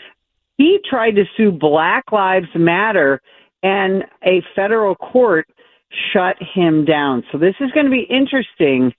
He 0.58 0.80
tried 0.88 1.12
to 1.12 1.24
sue 1.36 1.52
Black 1.52 2.10
Lives 2.10 2.48
Matter, 2.56 3.22
and 3.62 4.02
a 4.24 4.42
federal 4.56 4.96
court 4.96 5.46
shut 6.12 6.36
him 6.54 6.84
down. 6.84 7.22
So 7.30 7.38
this 7.38 7.54
is 7.60 7.70
going 7.70 7.86
to 7.86 7.92
be 7.92 8.06
interesting 8.10 8.92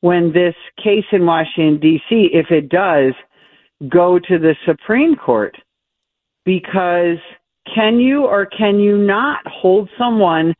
when 0.00 0.32
this 0.32 0.54
case 0.82 1.04
in 1.12 1.24
Washington, 1.24 1.78
D.C., 1.80 2.30
if 2.32 2.50
it 2.50 2.68
does, 2.68 3.14
go 3.88 4.18
to 4.18 4.38
the 4.38 4.54
Supreme 4.66 5.16
Court 5.16 5.56
because 6.44 7.18
can 7.74 7.98
you 7.98 8.24
or 8.24 8.46
can 8.46 8.78
you 8.78 8.96
not 8.96 9.40
hold 9.46 9.88
someone 9.98 10.54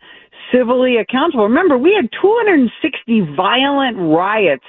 civilly 0.53 0.97
accountable? 0.97 1.45
Remember, 1.45 1.79
we 1.79 1.95
had 1.95 2.11
260 2.21 3.35
violent 3.37 3.97
riots 3.99 4.65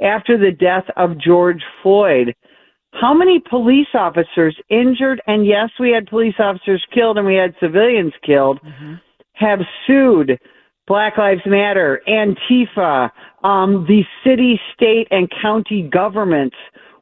after 0.00 0.38
the 0.38 0.52
death 0.52 0.84
of 0.96 1.18
George 1.20 1.62
Floyd. 1.82 2.34
How 2.92 3.12
many 3.14 3.40
police 3.50 3.88
officers 3.94 4.56
injured, 4.70 5.20
and 5.26 5.46
yes, 5.46 5.70
we 5.78 5.90
had 5.90 6.06
police 6.06 6.34
officers 6.38 6.84
killed 6.94 7.18
and 7.18 7.26
we 7.26 7.34
had 7.34 7.54
civilians 7.60 8.12
killed, 8.24 8.60
mm-hmm. 8.62 8.94
have 9.34 9.60
sued 9.86 10.38
Black 10.86 11.18
Lives 11.18 11.42
Matter, 11.44 12.00
Antifa, 12.08 13.10
um, 13.44 13.84
the 13.86 14.02
city, 14.24 14.58
state, 14.74 15.06
and 15.10 15.30
county 15.42 15.88
governments 15.92 16.56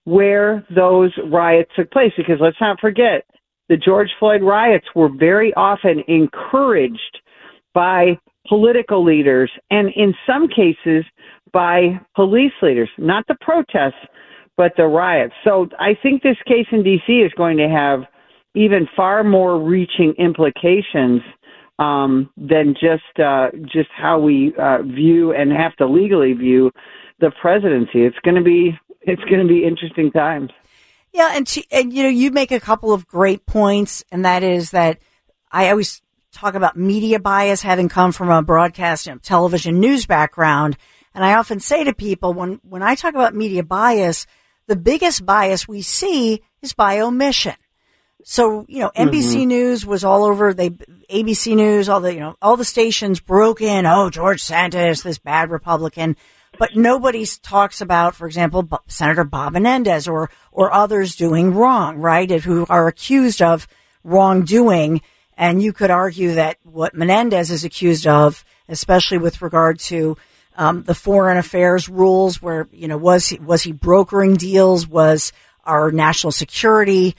where 0.05 0.67
those 0.75 1.13
riots 1.31 1.71
took 1.77 1.91
place? 1.93 2.13
Because 2.17 2.39
let's 2.41 2.61
not 2.61 2.81
forget, 2.81 3.25
the 3.69 3.77
George 3.77 4.11
Floyd 4.19 4.43
riots 4.43 4.87
were 4.95 5.09
very 5.09 5.53
often 5.55 6.03
encouraged 6.09 7.21
by 7.75 8.19
political 8.49 9.05
leaders 9.05 9.51
and 9.71 9.89
in 9.97 10.15
some 10.27 10.49
cases 10.49 11.05
by 11.53 11.99
police 12.15 12.53
leaders, 12.63 12.89
not 12.99 13.27
the 13.27 13.37
protests, 13.41 13.95
but 14.57 14.73
the 14.77 14.87
riots. 14.87 15.35
So 15.45 15.69
I 15.79 15.97
think 16.03 16.23
this 16.23 16.37
case 16.47 16.67
in 16.71 16.83
DC 16.83 17.25
is 17.25 17.33
going 17.37 17.57
to 17.59 17.69
have 17.69 18.05
even 18.55 18.89
far 18.97 19.23
more 19.23 19.61
reaching 19.61 20.15
implications 20.19 21.21
um, 21.79 22.31
than 22.37 22.75
just 22.75 23.21
uh, 23.23 23.49
just 23.71 23.91
how 23.95 24.19
we 24.19 24.55
uh, 24.59 24.83
view 24.83 25.33
and 25.33 25.53
have 25.53 25.77
to 25.77 25.87
legally 25.87 26.33
view 26.33 26.71
the 27.21 27.31
presidency. 27.41 28.05
It's 28.05 28.19
going 28.25 28.37
to 28.37 28.43
be 28.43 28.79
it's 29.03 29.23
going 29.25 29.47
to 29.47 29.49
be 29.49 29.65
interesting 29.65 30.11
times. 30.11 30.51
Yeah, 31.17 31.31
and 31.33 31.51
and 31.71 31.95
you 31.95 32.03
know 32.03 32.11
you 32.11 32.31
make 32.31 32.53
a 32.53 32.61
couple 32.61 32.93
of 32.93 33.07
great 33.07 33.47
points, 33.47 34.05
and 34.13 34.27
that 34.27 34.43
is 34.43 34.73
that 34.73 34.99
I 35.51 35.71
always 35.71 36.03
talk 36.31 36.55
about 36.55 36.77
media 36.77 37.19
bias 37.19 37.63
having 37.63 37.89
come 37.89 38.13
from 38.13 38.29
a 38.29 38.43
broadcast 38.43 39.07
know, 39.07 39.17
television 39.17 39.81
news 39.81 40.05
background, 40.05 40.77
and 41.15 41.25
I 41.25 41.37
often 41.37 41.59
say 41.59 41.85
to 41.85 41.95
people 41.95 42.35
when 42.35 42.61
when 42.63 42.83
I 42.83 42.97
talk 42.97 43.15
about 43.15 43.35
media 43.35 43.63
bias, 43.63 44.27
the 44.67 44.77
biggest 44.77 45.25
bias 45.25 45.67
we 45.67 45.81
see 45.81 46.43
is 46.61 46.75
by 46.75 47.01
omission. 47.01 47.55
So, 48.23 48.67
you 48.69 48.81
know, 48.81 48.91
NBC 48.95 49.37
mm-hmm. 49.37 49.49
News 49.49 49.87
was 49.87 50.03
all 50.03 50.25
over, 50.25 50.53
they, 50.53 50.71
ABC 50.71 51.55
News, 51.55 51.89
all 51.89 52.01
the, 52.01 52.13
you 52.13 52.19
know, 52.19 52.35
all 52.43 52.57
the 52.57 52.65
stations 52.65 53.21
broke 53.21 53.61
in, 53.61 53.87
oh, 53.87 54.11
George 54.11 54.43
Santos, 54.43 55.03
this 55.03 55.19
bad 55.19 55.49
Republican. 55.49 56.17
But 56.59 56.77
nobody 56.77 57.27
talks 57.43 57.81
about, 57.81 58.15
for 58.15 58.27
example, 58.27 58.69
Senator 58.89 59.25
Bob 59.25 59.53
Menendez 59.53 60.09
or, 60.09 60.31
or 60.53 60.73
others 60.73 61.17
doing 61.17 61.55
wrong, 61.55 61.99
right? 61.99 62.31
Who 62.31 62.67
are 62.69 62.89
accused 62.89 63.43
of 63.43 63.67
wrongdoing. 64.05 65.03
And 65.37 65.63
you 65.63 65.73
could 65.73 65.91
argue 65.91 66.35
that 66.35 66.59
what 66.63 66.95
Menendez 66.95 67.51
is 67.51 67.65
accused 67.65 68.07
of, 68.07 68.45
especially 68.69 69.19
with 69.19 69.43
regard 69.43 69.79
to, 69.81 70.17
um, 70.57 70.85
the 70.85 70.95
foreign 70.95 71.37
affairs 71.37 71.89
rules 71.89 72.41
where, 72.41 72.67
you 72.73 72.89
know, 72.89 72.97
was 72.97 73.29
he, 73.29 73.39
was 73.39 73.63
he 73.63 73.73
brokering 73.73 74.37
deals? 74.37 74.89
Was 74.89 75.33
our 75.65 75.91
national 75.93 76.33
security, 76.33 77.15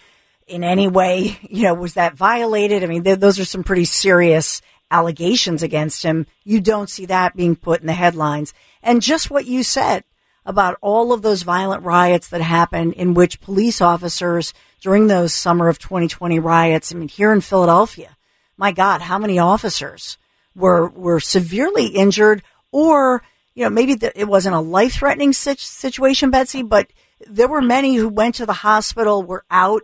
in 0.47 0.63
any 0.63 0.87
way, 0.87 1.37
you 1.49 1.63
know, 1.63 1.73
was 1.73 1.93
that 1.95 2.15
violated? 2.15 2.83
I 2.83 2.87
mean, 2.87 3.03
th- 3.03 3.19
those 3.19 3.39
are 3.39 3.45
some 3.45 3.63
pretty 3.63 3.85
serious 3.85 4.61
allegations 4.91 5.63
against 5.63 6.03
him. 6.03 6.27
You 6.43 6.61
don't 6.61 6.89
see 6.89 7.05
that 7.05 7.35
being 7.35 7.55
put 7.55 7.81
in 7.81 7.87
the 7.87 7.93
headlines. 7.93 8.53
And 8.81 9.01
just 9.01 9.29
what 9.29 9.45
you 9.45 9.63
said 9.63 10.03
about 10.45 10.77
all 10.81 11.11
of 11.11 11.21
those 11.21 11.43
violent 11.43 11.83
riots 11.83 12.29
that 12.29 12.41
happened 12.41 12.93
in 12.93 13.13
which 13.13 13.41
police 13.41 13.81
officers 13.81 14.53
during 14.81 15.07
those 15.07 15.33
summer 15.33 15.67
of 15.67 15.77
2020 15.79 16.39
riots, 16.39 16.93
I 16.93 16.95
mean, 16.95 17.09
here 17.09 17.33
in 17.33 17.41
Philadelphia, 17.41 18.15
my 18.55 18.71
God, 18.71 19.01
how 19.01 19.19
many 19.19 19.37
officers 19.37 20.17
were, 20.55 20.87
were 20.89 21.19
severely 21.19 21.87
injured 21.87 22.43
or, 22.71 23.23
you 23.55 23.63
know, 23.63 23.69
maybe 23.69 23.95
the, 23.95 24.17
it 24.19 24.27
wasn't 24.27 24.55
a 24.55 24.59
life 24.59 24.93
threatening 24.93 25.33
situation, 25.33 26.31
Betsy, 26.31 26.63
but 26.63 26.91
there 27.27 27.47
were 27.47 27.61
many 27.61 27.95
who 27.95 28.07
went 28.07 28.35
to 28.35 28.45
the 28.45 28.53
hospital, 28.53 29.23
were 29.23 29.43
out 29.51 29.83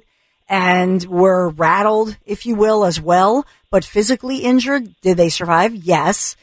and 0.49 1.03
were 1.05 1.49
rattled, 1.49 2.17
if 2.25 2.45
you 2.45 2.55
will, 2.55 2.85
as 2.85 2.99
well, 2.99 3.45
but 3.69 3.85
physically 3.85 4.37
injured. 4.37 4.99
Did 5.01 5.17
they 5.17 5.29
survive? 5.29 5.73
Yes. 5.73 6.35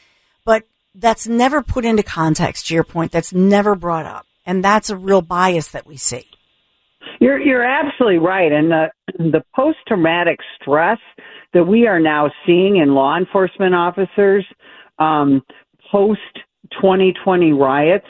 But 0.45 0.63
that's 0.95 1.27
never 1.27 1.61
put 1.61 1.85
into 1.85 2.03
context, 2.03 2.67
to 2.67 2.73
your 2.73 2.83
point. 2.83 3.11
That's 3.11 3.33
never 3.33 3.75
brought 3.75 4.05
up. 4.05 4.25
And 4.45 4.63
that's 4.63 4.89
a 4.89 4.97
real 4.97 5.21
bias 5.21 5.69
that 5.69 5.85
we 5.85 5.97
see. 5.97 6.27
You're, 7.19 7.39
you're 7.39 7.63
absolutely 7.63 8.17
right. 8.17 8.51
And 8.51 8.71
the, 8.71 8.87
the 9.17 9.43
post 9.55 9.77
traumatic 9.87 10.39
stress 10.59 10.97
that 11.53 11.65
we 11.65 11.87
are 11.87 11.99
now 11.99 12.31
seeing 12.45 12.77
in 12.77 12.95
law 12.95 13.17
enforcement 13.17 13.75
officers 13.75 14.45
um, 14.99 15.43
post 15.91 16.19
2020 16.81 17.53
riots 17.53 18.05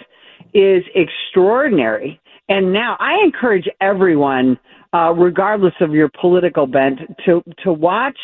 is 0.53 0.83
extraordinary. 0.95 2.19
And 2.49 2.73
now 2.73 2.97
I 2.99 3.23
encourage 3.23 3.67
everyone 3.79 4.59
uh, 4.93 5.13
regardless 5.13 5.73
of 5.79 5.91
your 5.91 6.09
political 6.19 6.67
bent, 6.67 6.99
to 7.25 7.43
to 7.63 7.71
watch 7.71 8.17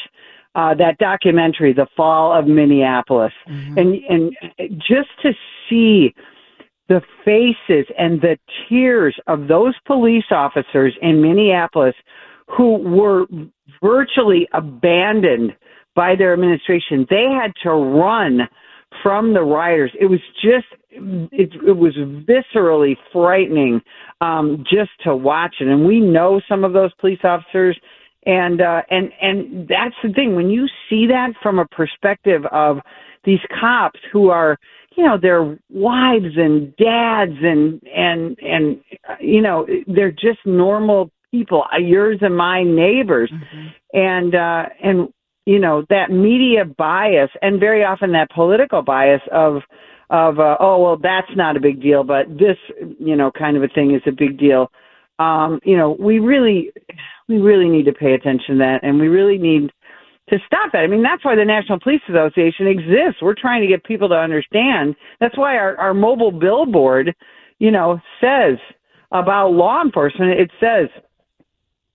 uh, 0.55 0.73
that 0.75 0.97
documentary, 0.97 1.73
"The 1.73 1.87
Fall 1.95 2.37
of 2.37 2.47
Minneapolis," 2.47 3.33
mm-hmm. 3.47 3.77
and 3.77 3.95
and 4.09 4.81
just 4.87 5.09
to 5.21 5.33
see 5.69 6.13
the 6.89 7.01
faces 7.25 7.85
and 7.97 8.21
the 8.21 8.37
tears 8.67 9.15
of 9.27 9.47
those 9.47 9.75
police 9.85 10.25
officers 10.31 10.93
in 11.01 11.21
Minneapolis 11.21 11.95
who 12.47 12.77
were 12.77 13.25
virtually 13.83 14.47
abandoned 14.53 15.53
by 15.95 16.15
their 16.15 16.31
administration. 16.31 17.05
They 17.09 17.25
had 17.29 17.51
to 17.63 17.71
run 17.71 18.47
from 19.03 19.33
the 19.33 19.41
rioters. 19.41 19.91
It 19.99 20.05
was 20.05 20.21
just 20.41 20.67
it, 21.31 21.49
it 21.65 21.77
was 21.77 21.95
viscerally 21.95 22.95
frightening 23.11 23.81
um, 24.21 24.63
just 24.69 24.91
to 25.03 25.15
watch 25.15 25.55
it. 25.59 25.67
And 25.67 25.85
we 25.85 25.99
know 25.99 26.41
some 26.47 26.63
of 26.63 26.73
those 26.73 26.93
police 26.99 27.19
officers, 27.23 27.77
and 28.25 28.61
uh, 28.61 28.81
and 28.89 29.11
and 29.21 29.67
that's 29.67 29.95
the 30.03 30.11
thing 30.13 30.35
when 30.35 30.49
you 30.49 30.67
see 30.89 31.07
that 31.07 31.29
from 31.41 31.59
a 31.59 31.65
perspective 31.65 32.41
of 32.51 32.77
these 33.23 33.39
cops 33.59 33.99
who 34.11 34.29
are 34.29 34.57
you 34.95 35.03
know 35.03 35.17
their 35.21 35.57
wives 35.69 36.35
and 36.35 36.75
dads 36.77 37.37
and 37.41 37.81
and 37.95 38.37
and 38.39 38.81
you 39.19 39.41
know 39.41 39.65
they're 39.87 40.11
just 40.11 40.39
normal 40.45 41.11
people 41.31 41.63
yours 41.79 42.17
and 42.21 42.35
my 42.35 42.63
neighbors 42.63 43.31
mm-hmm. 43.31 43.67
and 43.93 44.33
uh 44.33 44.63
and 44.83 45.09
you 45.45 45.59
know 45.59 45.85
that 45.89 46.09
media 46.09 46.65
bias 46.65 47.29
and 47.41 47.59
very 47.59 47.83
often 47.83 48.11
that 48.11 48.29
political 48.31 48.81
bias 48.81 49.21
of 49.31 49.61
of 50.09 50.39
uh, 50.39 50.55
oh 50.59 50.81
well 50.81 50.97
that's 50.97 51.35
not 51.35 51.57
a 51.57 51.59
big 51.59 51.81
deal 51.81 52.03
but 52.03 52.27
this 52.29 52.57
you 52.99 53.15
know 53.15 53.31
kind 53.31 53.57
of 53.57 53.63
a 53.63 53.67
thing 53.67 53.93
is 53.93 54.01
a 54.05 54.11
big 54.11 54.37
deal. 54.37 54.71
Um 55.19 55.59
you 55.63 55.75
know 55.75 55.97
we 55.99 56.19
really 56.19 56.71
we 57.27 57.37
really 57.37 57.67
need 57.67 57.85
to 57.85 57.93
pay 57.93 58.13
attention 58.13 58.55
to 58.55 58.59
that 58.59 58.79
and 58.83 58.99
we 58.99 59.07
really 59.07 59.37
need 59.37 59.71
to 60.29 60.37
stop 60.45 60.71
that. 60.71 60.79
I 60.79 60.87
mean 60.87 61.03
that's 61.03 61.25
why 61.25 61.35
the 61.35 61.45
national 61.45 61.79
police 61.79 62.01
association 62.09 62.67
exists. 62.67 63.21
We're 63.21 63.35
trying 63.35 63.61
to 63.61 63.67
get 63.67 63.83
people 63.83 64.07
to 64.09 64.15
understand. 64.15 64.95
That's 65.19 65.37
why 65.37 65.57
our 65.57 65.77
our 65.77 65.93
mobile 65.93 66.31
billboard 66.31 67.13
you 67.59 67.71
know 67.71 67.99
says 68.21 68.57
about 69.11 69.51
law 69.51 69.81
enforcement 69.81 70.39
it 70.39 70.51
says 70.59 70.87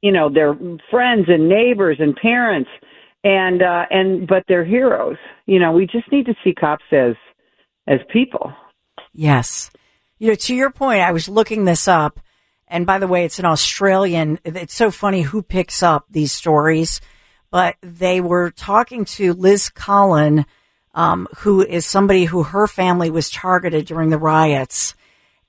you 0.02 0.12
know 0.12 0.28
their 0.28 0.54
friends 0.90 1.26
and 1.28 1.48
neighbors 1.48 1.96
and 1.98 2.14
parents 2.16 2.70
and 3.24 3.62
uh 3.62 3.86
and 3.90 4.28
but 4.28 4.44
they're 4.48 4.66
heroes. 4.66 5.16
You 5.46 5.58
know 5.58 5.72
we 5.72 5.86
just 5.86 6.12
need 6.12 6.26
to 6.26 6.34
see 6.44 6.52
cops 6.52 6.84
as 6.92 7.14
as 7.86 8.00
people 8.12 8.52
yes 9.12 9.70
you 10.18 10.28
know 10.28 10.34
to 10.34 10.54
your 10.54 10.70
point 10.70 11.00
i 11.00 11.12
was 11.12 11.28
looking 11.28 11.64
this 11.64 11.86
up 11.88 12.20
and 12.68 12.86
by 12.86 12.98
the 12.98 13.08
way 13.08 13.24
it's 13.24 13.38
an 13.38 13.44
australian 13.44 14.38
it's 14.44 14.74
so 14.74 14.90
funny 14.90 15.22
who 15.22 15.42
picks 15.42 15.82
up 15.82 16.06
these 16.10 16.32
stories 16.32 17.00
but 17.50 17.76
they 17.82 18.20
were 18.20 18.50
talking 18.50 19.04
to 19.04 19.32
liz 19.32 19.68
collin 19.68 20.44
um, 20.94 21.26
who 21.38 21.62
is 21.62 21.86
somebody 21.86 22.26
who 22.26 22.42
her 22.42 22.66
family 22.66 23.10
was 23.10 23.30
targeted 23.30 23.86
during 23.86 24.10
the 24.10 24.18
riots 24.18 24.94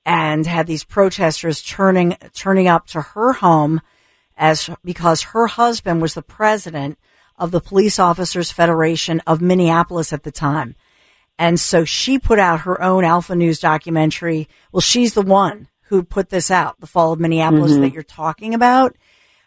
and 0.06 0.46
had 0.46 0.66
these 0.66 0.84
protesters 0.84 1.62
turning 1.62 2.16
turning 2.32 2.68
up 2.68 2.86
to 2.86 3.00
her 3.00 3.34
home 3.34 3.80
as 4.36 4.68
because 4.84 5.22
her 5.22 5.46
husband 5.46 6.02
was 6.02 6.14
the 6.14 6.22
president 6.22 6.98
of 7.38 7.50
the 7.50 7.60
Police 7.60 7.98
Officers 7.98 8.52
Federation 8.52 9.20
of 9.26 9.40
Minneapolis 9.40 10.12
at 10.12 10.22
the 10.22 10.30
time. 10.30 10.76
And 11.38 11.58
so 11.58 11.84
she 11.84 12.18
put 12.18 12.38
out 12.38 12.60
her 12.60 12.80
own 12.80 13.04
Alpha 13.04 13.34
News 13.34 13.58
documentary. 13.58 14.48
Well, 14.72 14.80
she's 14.80 15.14
the 15.14 15.22
one 15.22 15.68
who 15.84 16.02
put 16.02 16.30
this 16.30 16.50
out, 16.50 16.80
The 16.80 16.86
Fall 16.86 17.12
of 17.12 17.20
Minneapolis 17.20 17.72
mm-hmm. 17.72 17.82
that 17.82 17.92
you're 17.92 18.02
talking 18.02 18.54
about. 18.54 18.96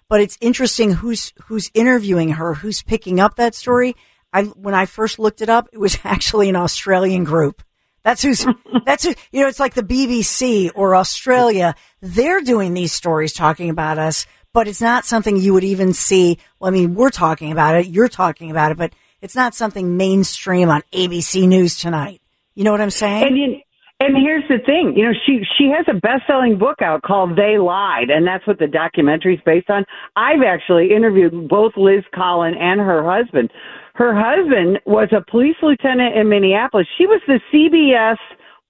But 0.10 0.22
it's 0.22 0.38
interesting 0.42 0.94
who's, 0.94 1.34
who's 1.46 1.72
interviewing 1.74 2.30
her, 2.32 2.56
who's 2.56 2.82
picking 2.82 3.20
up 3.20 3.36
that 3.36 3.56
story. 3.56 3.96
I, 4.34 4.44
when 4.44 4.74
I 4.74 4.86
first 4.86 5.20
looked 5.20 5.42
it 5.42 5.50
up, 5.50 5.70
it 5.72 5.80
was 5.80 5.98
actually 6.04 6.50
an 6.50 6.56
Australian 6.56 7.24
group. 7.24 7.64
That's 8.04 8.22
who's, 8.22 8.46
that's 8.86 9.04
who, 9.04 9.14
you 9.32 9.42
know, 9.42 9.48
it's 9.48 9.60
like 9.60 9.74
the 9.74 9.84
BBC 9.84 10.72
or 10.76 10.96
Australia. 10.96 11.76
They're 12.02 12.42
doing 12.42 12.74
these 12.74 12.94
stories 12.94 13.34
talking 13.34 13.70
about 13.70 13.98
us 13.98 14.26
but 14.58 14.68
it's 14.68 14.82
not 14.82 15.06
something 15.06 15.38
you 15.38 15.54
would 15.54 15.64
even 15.64 15.94
see. 15.94 16.40
Well, 16.60 16.70
I 16.70 16.72
mean, 16.72 16.96
we're 16.96 17.12
talking 17.12 17.52
about 17.52 17.76
it, 17.76 17.86
you're 17.86 18.08
talking 18.08 18.50
about 18.50 18.72
it, 18.72 18.78
but 18.80 18.92
it's 19.22 19.36
not 19.36 19.56
something 19.56 19.98
mainstream 19.98 20.70
on 20.70 20.84
ABC 20.94 21.48
News 21.48 21.78
tonight. 21.78 22.22
You 22.56 22.64
know 22.64 22.72
what 22.72 22.82
I'm 22.82 22.90
saying? 22.90 23.28
And, 23.28 23.38
you, 23.38 23.62
and 24.00 24.16
here's 24.16 24.44
the 24.48 24.64
thing, 24.64 24.94
you 24.96 25.06
know, 25.06 25.14
she 25.26 25.42
she 25.58 25.72
has 25.76 25.86
a 25.90 26.00
best-selling 26.00 26.58
book 26.60 26.82
out 26.82 27.02
called 27.02 27.36
"They 27.36 27.58
Lied," 27.58 28.10
and 28.10 28.28
that's 28.28 28.46
what 28.46 28.60
the 28.60 28.68
documentary 28.68 29.36
is 29.36 29.42
based 29.46 29.70
on. 29.70 29.86
I've 30.16 30.44
actually 30.46 30.92
interviewed 30.96 31.50
both 31.50 31.74
Liz 31.78 32.04
Collin 32.14 32.54
and 32.60 32.80
her 32.80 33.04
husband. 33.04 33.50
Her 33.96 34.14
husband 34.14 34.80
was 34.86 35.10
a 35.12 35.30
police 35.32 35.56
lieutenant 35.64 36.16
in 36.16 36.30
Minneapolis. 36.30 36.86
She 36.98 37.08
was 37.08 37.22
the 37.26 37.40
CBS 37.52 38.18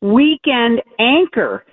weekend 0.02 0.82
anchor 1.00 1.66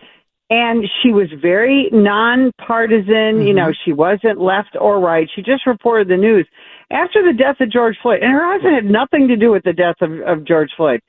and 0.55 0.85
she 1.03 1.11
was 1.11 1.27
very 1.43 1.89
nonpartisan. 1.93 3.43
Mm-hmm. 3.43 3.47
You 3.47 3.55
know, 3.55 3.73
she 3.85 3.93
wasn't 3.93 4.41
left 4.41 4.77
or 4.81 5.01
right. 5.01 5.29
She 5.35 5.43
just 5.43 5.67
reported 5.67 6.09
the 6.09 6.17
news 6.17 6.47
after 6.93 7.25
the 7.25 7.37
death 7.37 7.57
of 7.61 7.73
George 7.73 7.97
Floyd, 8.01 8.21
and 8.23 8.31
her 8.31 8.53
husband 8.53 8.75
had 8.75 8.85
nothing 8.85 9.27
to 9.29 9.37
do 9.37 9.51
with 9.51 9.65
the 9.65 9.73
death 9.73 9.97
of, 10.01 10.13
of 10.21 10.45
George 10.47 10.71
Floyd. 10.77 11.01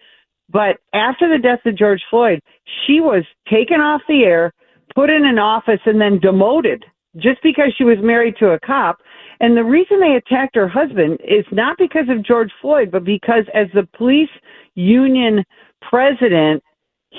But 0.49 0.77
after 0.93 1.29
the 1.29 1.41
death 1.41 1.59
of 1.65 1.77
George 1.77 2.01
Floyd, 2.09 2.39
she 2.85 3.01
was 3.01 3.23
taken 3.47 3.81
off 3.81 4.01
the 4.07 4.23
air, 4.23 4.51
put 4.95 5.11
in 5.11 5.25
an 5.25 5.37
office, 5.37 5.81
and 5.85 6.01
then 6.01 6.19
demoted 6.19 6.83
just 7.17 7.41
because 7.43 7.73
she 7.77 7.83
was 7.83 7.97
married 8.01 8.35
to 8.39 8.51
a 8.51 8.59
cop. 8.59 8.97
And 9.39 9.55
the 9.55 9.63
reason 9.63 9.99
they 9.99 10.15
attacked 10.15 10.55
her 10.55 10.67
husband 10.67 11.19
is 11.23 11.45
not 11.51 11.77
because 11.77 12.09
of 12.09 12.25
George 12.25 12.51
Floyd, 12.61 12.89
but 12.91 13.03
because 13.03 13.43
as 13.53 13.67
the 13.73 13.87
police 13.95 14.29
union 14.75 15.43
president, 15.81 16.63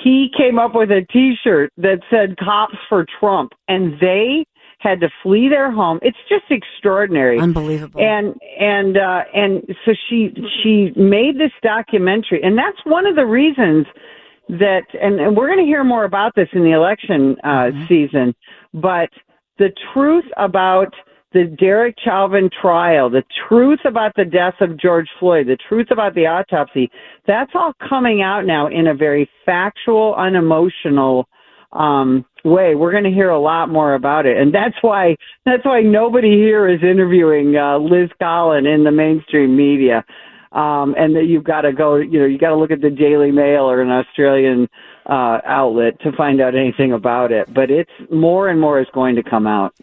he 0.03 0.29
came 0.35 0.59
up 0.59 0.75
with 0.75 0.91
a 0.91 1.05
t-shirt 1.11 1.71
that 1.77 1.99
said 2.09 2.37
cops 2.37 2.75
for 2.89 3.05
Trump 3.19 3.53
and 3.67 3.99
they 3.99 4.45
had 4.79 4.99
to 5.01 5.09
flee 5.23 5.49
their 5.49 5.71
home. 5.71 5.99
It's 6.01 6.17
just 6.29 6.45
extraordinary. 6.51 7.39
Unbelievable. 7.39 7.99
And 7.99 8.35
and 8.59 8.97
uh 8.97 9.23
and 9.33 9.63
so 9.85 9.93
she 10.09 10.33
she 10.61 10.91
made 10.95 11.39
this 11.39 11.51
documentary 11.63 12.41
and 12.43 12.57
that's 12.57 12.77
one 12.85 13.07
of 13.07 13.15
the 13.15 13.25
reasons 13.25 13.85
that 14.49 14.83
and, 15.01 15.19
and 15.19 15.35
we're 15.35 15.47
going 15.47 15.59
to 15.59 15.65
hear 15.65 15.83
more 15.83 16.05
about 16.05 16.33
this 16.35 16.47
in 16.53 16.63
the 16.63 16.71
election 16.71 17.35
uh 17.43 17.47
mm-hmm. 17.47 17.85
season, 17.87 18.35
but 18.73 19.09
the 19.57 19.69
truth 19.93 20.25
about 20.37 20.93
the 21.33 21.43
Derek 21.59 21.95
Chauvin 22.03 22.49
trial, 22.61 23.09
the 23.09 23.23
truth 23.47 23.79
about 23.85 24.13
the 24.15 24.25
death 24.25 24.55
of 24.61 24.79
George 24.79 25.09
Floyd, 25.19 25.47
the 25.47 25.57
truth 25.67 25.87
about 25.91 26.15
the 26.15 26.25
autopsy, 26.25 26.89
that's 27.25 27.51
all 27.53 27.73
coming 27.89 28.21
out 28.21 28.45
now 28.45 28.67
in 28.67 28.87
a 28.87 28.93
very 28.93 29.29
factual, 29.45 30.15
unemotional 30.15 31.27
um, 31.73 32.25
way. 32.45 32.75
We're 32.75 32.91
going 32.91 33.03
to 33.03 33.11
hear 33.11 33.29
a 33.29 33.39
lot 33.39 33.69
more 33.69 33.93
about 33.95 34.25
it, 34.25 34.37
and 34.37 34.53
that's 34.53 34.75
why 34.81 35.17
that's 35.45 35.65
why 35.65 35.81
nobody 35.81 36.37
here 36.37 36.67
is 36.67 36.81
interviewing 36.81 37.57
uh, 37.57 37.77
Liz 37.77 38.09
Collin 38.19 38.65
in 38.65 38.83
the 38.83 38.91
mainstream 38.91 39.55
media. 39.55 40.05
Um, 40.53 40.95
and 40.97 41.13
that 41.17 41.25
you've 41.25 41.43
got 41.43 41.61
to 41.61 41.73
go, 41.73 41.97
you 41.97 42.19
know, 42.19 42.25
you 42.25 42.39
got 42.39 42.49
to 42.49 42.55
look 42.55 42.71
at 42.71 42.79
the 42.79 42.89
Daily 42.89 43.31
Mail 43.31 43.69
or 43.69 43.81
an 43.81 43.91
Australian 43.91 44.69
uh, 45.05 45.39
outlet 45.45 45.99
to 46.01 46.13
find 46.13 46.39
out 46.39 46.55
anything 46.55 46.93
about 46.93 47.33
it. 47.33 47.53
But 47.53 47.69
it's 47.69 47.91
more 48.09 48.47
and 48.47 48.59
more 48.59 48.79
is 48.79 48.87
going 48.93 49.17
to 49.17 49.23
come 49.23 49.45
out. 49.45 49.75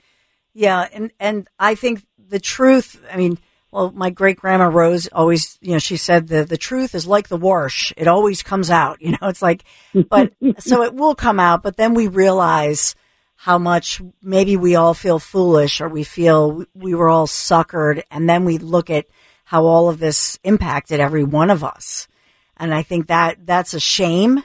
Yeah, 0.55 0.88
and 0.93 1.11
and 1.19 1.49
I 1.59 1.75
think 1.75 2.07
the 2.17 2.38
truth. 2.38 3.05
I 3.11 3.17
mean, 3.17 3.38
well, 3.73 3.90
my 3.90 4.11
great 4.11 4.38
grandma 4.38 4.67
Rose 4.67 5.09
always, 5.09 5.59
you 5.61 5.73
know, 5.73 5.81
she 5.81 5.97
said 5.97 6.29
the 6.29 6.45
the 6.45 6.57
truth 6.57 6.95
is 6.95 7.07
like 7.09 7.29
the 7.29 7.37
wash; 7.37 7.93
it 7.97 8.07
always 8.07 8.43
comes 8.43 8.71
out. 8.71 8.99
You 9.05 9.12
know, 9.12 9.29
it's 9.29 9.43
like, 9.43 9.64
but 10.09 10.33
so 10.59 10.83
it 10.83 10.95
will 10.95 11.17
come 11.17 11.40
out, 11.40 11.62
but 11.62 11.77
then 11.77 11.93
we 11.93 12.07
realize 12.07 12.95
how 13.35 13.59
much 13.59 14.01
maybe 14.23 14.57
we 14.57 14.77
all 14.77 14.95
feel 14.95 15.19
foolish 15.19 15.81
or 15.81 15.88
we 15.88 16.05
feel 16.05 16.64
we 16.73 16.95
were 16.95 17.09
all 17.09 17.27
suckered, 17.27 18.03
and 18.11 18.31
then 18.31 18.45
we 18.45 18.59
look 18.59 18.90
at 18.90 19.07
how 19.45 19.64
all 19.64 19.88
of 19.88 19.99
this 19.99 20.38
impacted 20.45 21.01
every 21.01 21.25
one 21.25 21.51
of 21.51 21.64
us, 21.64 22.07
and 22.57 22.73
I 22.73 22.83
think 22.85 23.09
that 23.09 23.45
that's 23.45 23.75
a 23.75 23.81
shame 23.81 24.45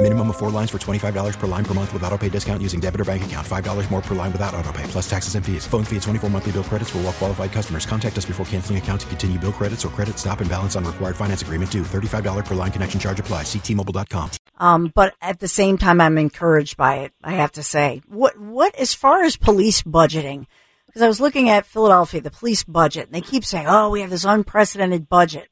Minimum 0.00 0.30
of 0.30 0.36
four 0.36 0.50
lines 0.50 0.70
for 0.70 0.76
$25 0.76 1.38
per 1.38 1.46
line 1.46 1.64
per 1.64 1.72
month 1.72 1.90
with 1.94 2.02
auto 2.02 2.18
pay 2.18 2.28
discount 2.28 2.60
using 2.62 2.78
debit 2.78 3.00
or 3.00 3.04
bank 3.04 3.24
account. 3.24 3.46
$5 3.46 3.90
more 3.90 4.02
per 4.02 4.14
line 4.14 4.32
without 4.32 4.54
auto 4.54 4.70
pay, 4.70 4.82
plus 4.88 5.08
taxes 5.08 5.34
and 5.34 5.46
fees. 5.46 5.66
Phone 5.66 5.82
fee 5.82 5.96
at 5.96 6.02
24 6.02 6.28
monthly 6.28 6.52
bill 6.52 6.62
credits 6.62 6.90
for 6.90 6.98
all 6.98 7.04
well 7.04 7.12
qualified 7.14 7.52
customers. 7.52 7.86
Contact 7.86 8.18
us 8.18 8.26
before 8.26 8.44
canceling 8.44 8.76
account 8.78 9.00
to 9.00 9.06
continue 9.06 9.38
bill 9.38 9.52
credits 9.52 9.82
or 9.82 9.88
credit 9.88 10.18
stop 10.18 10.42
and 10.42 10.50
balance 10.50 10.76
on 10.76 10.84
required 10.84 11.16
finance 11.16 11.40
agreement 11.40 11.70
due. 11.72 11.84
$35 11.84 12.44
per 12.44 12.54
line 12.54 12.70
connection 12.70 13.00
charge 13.00 13.18
applies. 13.18 13.46
Ctmobile.com. 13.46 14.30
Um, 14.58 14.92
but 14.94 15.14
at 15.22 15.40
the 15.40 15.48
same 15.48 15.78
time, 15.78 16.02
I'm 16.02 16.18
encouraged 16.18 16.76
by 16.76 16.96
it. 16.96 17.12
I 17.22 17.32
have 17.32 17.52
to 17.52 17.62
say, 17.62 18.02
what 18.06 18.38
what 18.38 18.74
as 18.74 18.92
far 18.92 19.22
as 19.24 19.38
police 19.38 19.80
budgeting, 19.82 20.46
because 20.84 21.00
I 21.00 21.08
was 21.08 21.20
looking 21.20 21.48
at 21.48 21.64
Philadelphia, 21.64 22.20
the 22.20 22.30
police 22.30 22.62
budget, 22.62 23.06
and 23.06 23.14
they 23.14 23.22
keep 23.22 23.42
saying, 23.42 23.66
"Oh, 23.66 23.88
we 23.88 24.02
have 24.02 24.10
this 24.10 24.26
unprecedented 24.26 25.08
budget." 25.08 25.48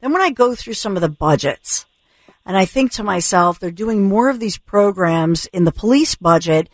Then 0.00 0.12
when 0.12 0.22
I 0.22 0.30
go 0.30 0.54
through 0.54 0.74
some 0.74 0.94
of 0.94 1.02
the 1.02 1.08
budgets, 1.08 1.86
and 2.46 2.56
I 2.56 2.64
think 2.64 2.92
to 2.92 3.02
myself, 3.02 3.58
they're 3.58 3.72
doing 3.72 4.08
more 4.08 4.30
of 4.30 4.38
these 4.38 4.56
programs 4.56 5.46
in 5.46 5.64
the 5.64 5.72
police 5.72 6.14
budget, 6.14 6.70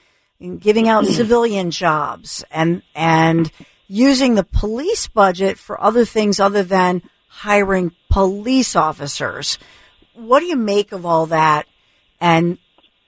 giving 0.59 0.87
out 0.87 1.07
civilian 1.19 1.71
jobs, 1.71 2.45
and 2.51 2.83
and 2.95 3.51
using 3.89 4.35
the 4.35 4.45
police 4.45 5.09
budget 5.09 5.59
for 5.59 5.83
other 5.83 6.05
things 6.05 6.39
other 6.39 6.63
than 6.63 7.03
hiring 7.29 7.93
police 8.11 8.77
officers. 8.77 9.59
What 10.15 10.41
do 10.41 10.47
you 10.47 10.57
make 10.57 10.93
of 10.93 11.07
all 11.07 11.27
that? 11.27 11.67
And 12.21 12.59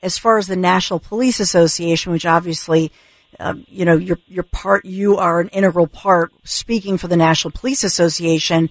as 0.03 0.18
far 0.18 0.38
as 0.38 0.46
the 0.46 0.57
National 0.57 0.98
Police 0.98 1.40
Association, 1.40 2.12
which 2.12 2.27
obviously, 2.27 2.90
uh, 3.38 3.55
you 3.66 3.85
know, 3.85 3.96
you're, 3.96 4.18
you're 4.27 4.42
part, 4.42 4.85
you 4.85 5.16
are 5.18 5.40
an 5.40 5.48
integral 5.48 5.87
part 5.87 6.33
speaking 6.44 6.98
for 6.98 7.09
the 7.09 7.16
National 7.16 7.53
Police 7.53 7.85
Association. 7.85 8.70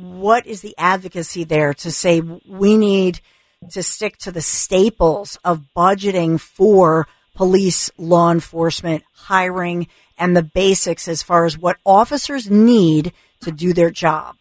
What 0.00 0.46
is 0.46 0.60
the 0.60 0.76
advocacy 0.78 1.42
there 1.42 1.74
to 1.74 1.90
say 1.90 2.20
we 2.20 2.76
need 2.76 3.20
to 3.72 3.82
stick 3.82 4.16
to 4.18 4.30
the 4.30 4.40
staples 4.40 5.38
of 5.44 5.64
budgeting 5.76 6.38
for 6.38 7.08
police, 7.34 7.90
law 7.98 8.30
enforcement, 8.30 9.02
hiring, 9.12 9.88
and 10.16 10.36
the 10.36 10.42
basics 10.44 11.08
as 11.08 11.24
far 11.24 11.46
as 11.46 11.58
what 11.58 11.78
officers 11.84 12.48
need 12.48 13.12
to 13.40 13.50
do 13.50 13.72
their 13.72 13.90
job? 13.90 14.36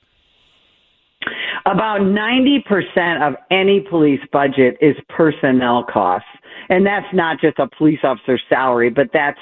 About 1.65 2.01
90% 2.01 3.27
of 3.27 3.33
any 3.49 3.79
police 3.89 4.21
budget 4.31 4.77
is 4.79 4.95
personnel 5.09 5.83
costs. 5.91 6.29
And 6.69 6.85
that's 6.85 7.07
not 7.13 7.41
just 7.41 7.57
a 7.57 7.67
police 7.67 7.99
officer's 8.03 8.43
salary, 8.47 8.91
but 8.91 9.07
that's 9.11 9.39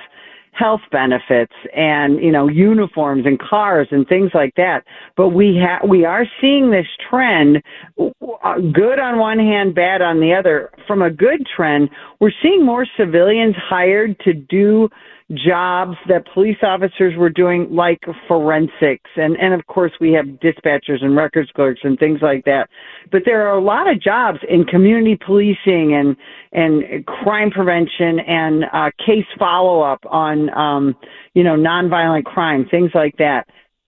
health 0.57 0.81
benefits 0.91 1.53
and, 1.75 2.19
you 2.23 2.31
know, 2.31 2.47
uniforms 2.47 3.25
and 3.25 3.39
cars 3.39 3.87
and 3.91 4.07
things 4.07 4.31
like 4.33 4.53
that. 4.55 4.83
But 5.17 5.29
we 5.29 5.57
have, 5.57 5.87
we 5.87 6.05
are 6.05 6.25
seeing 6.39 6.71
this 6.71 6.87
trend, 7.09 7.61
uh, 7.99 8.59
good 8.73 8.99
on 8.99 9.19
one 9.19 9.37
hand, 9.37 9.75
bad 9.75 10.01
on 10.01 10.19
the 10.19 10.33
other. 10.33 10.71
From 10.87 11.01
a 11.01 11.09
good 11.09 11.45
trend, 11.55 11.89
we're 12.19 12.31
seeing 12.41 12.65
more 12.65 12.87
civilians 12.97 13.55
hired 13.57 14.17
to 14.19 14.33
do 14.33 14.89
jobs 15.31 15.97
that 16.07 16.23
police 16.33 16.57
officers 16.61 17.15
were 17.17 17.31
doing, 17.31 17.67
like 17.71 17.99
forensics, 18.27 19.09
and 19.15 19.35
and 19.37 19.53
of 19.53 19.65
course 19.65 19.91
we 19.99 20.11
have 20.11 20.25
dispatchers 20.25 21.03
and 21.03 21.15
records 21.15 21.49
clerks 21.55 21.81
and 21.83 21.97
things 21.97 22.19
like 22.21 22.45
that. 22.45 22.69
But 23.11 23.23
there 23.25 23.47
are 23.47 23.57
a 23.57 23.61
lot 23.61 23.89
of 23.89 23.99
jobs 23.99 24.39
in 24.47 24.65
community 24.65 25.17
policing 25.25 25.95
and 25.95 26.15
and 26.51 27.05
crime 27.07 27.49
prevention 27.49 28.19
and 28.19 28.65
uh, 28.71 28.91
case 29.03 29.25
follow 29.39 29.81
up 29.81 30.03
on 30.05 30.55
um, 30.55 30.95
you 31.33 31.43
know 31.43 31.55
nonviolent 31.55 32.25
crime, 32.25 32.67
things 32.69 32.91
like 32.93 33.17
that 33.17 33.47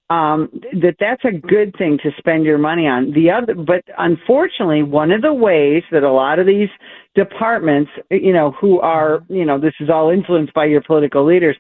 um, 0.10 0.50
that 0.74 0.96
that's 1.00 1.24
a 1.26 1.32
good 1.32 1.76
thing 1.78 2.00
to 2.04 2.12
spend 2.18 2.46
your 2.46 2.58
money 2.58 2.88
on. 2.88 3.12
The 3.12 3.30
other, 3.30 3.54
but 3.54 3.84
unfortunately, 3.98 4.84
one 4.84 5.12
of 5.12 5.22
the 5.22 5.34
ways 5.34 5.84
that 5.92 6.04
a 6.04 6.12
lot 6.12 6.40
of 6.40 6.46
these 6.46 6.70
departments, 7.16 7.92
you 8.10 8.32
know, 8.32 8.52
who 8.52 8.80
are, 8.80 9.24
you 9.28 9.44
know, 9.44 9.60
this 9.60 9.74
is 9.80 9.90
all 9.90 10.10
influenced 10.10 10.54
by 10.54 10.66
your 10.66 10.82
political 10.82 11.26
leaders. 11.26 11.58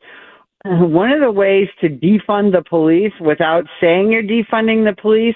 One 0.65 1.11
of 1.11 1.21
the 1.21 1.31
ways 1.31 1.67
to 1.81 1.89
defund 1.89 2.51
the 2.51 2.63
police 2.67 3.13
without 3.21 3.65
saying 3.79 4.11
you're 4.11 4.23
defunding 4.23 4.83
the 4.83 4.99
police 4.99 5.35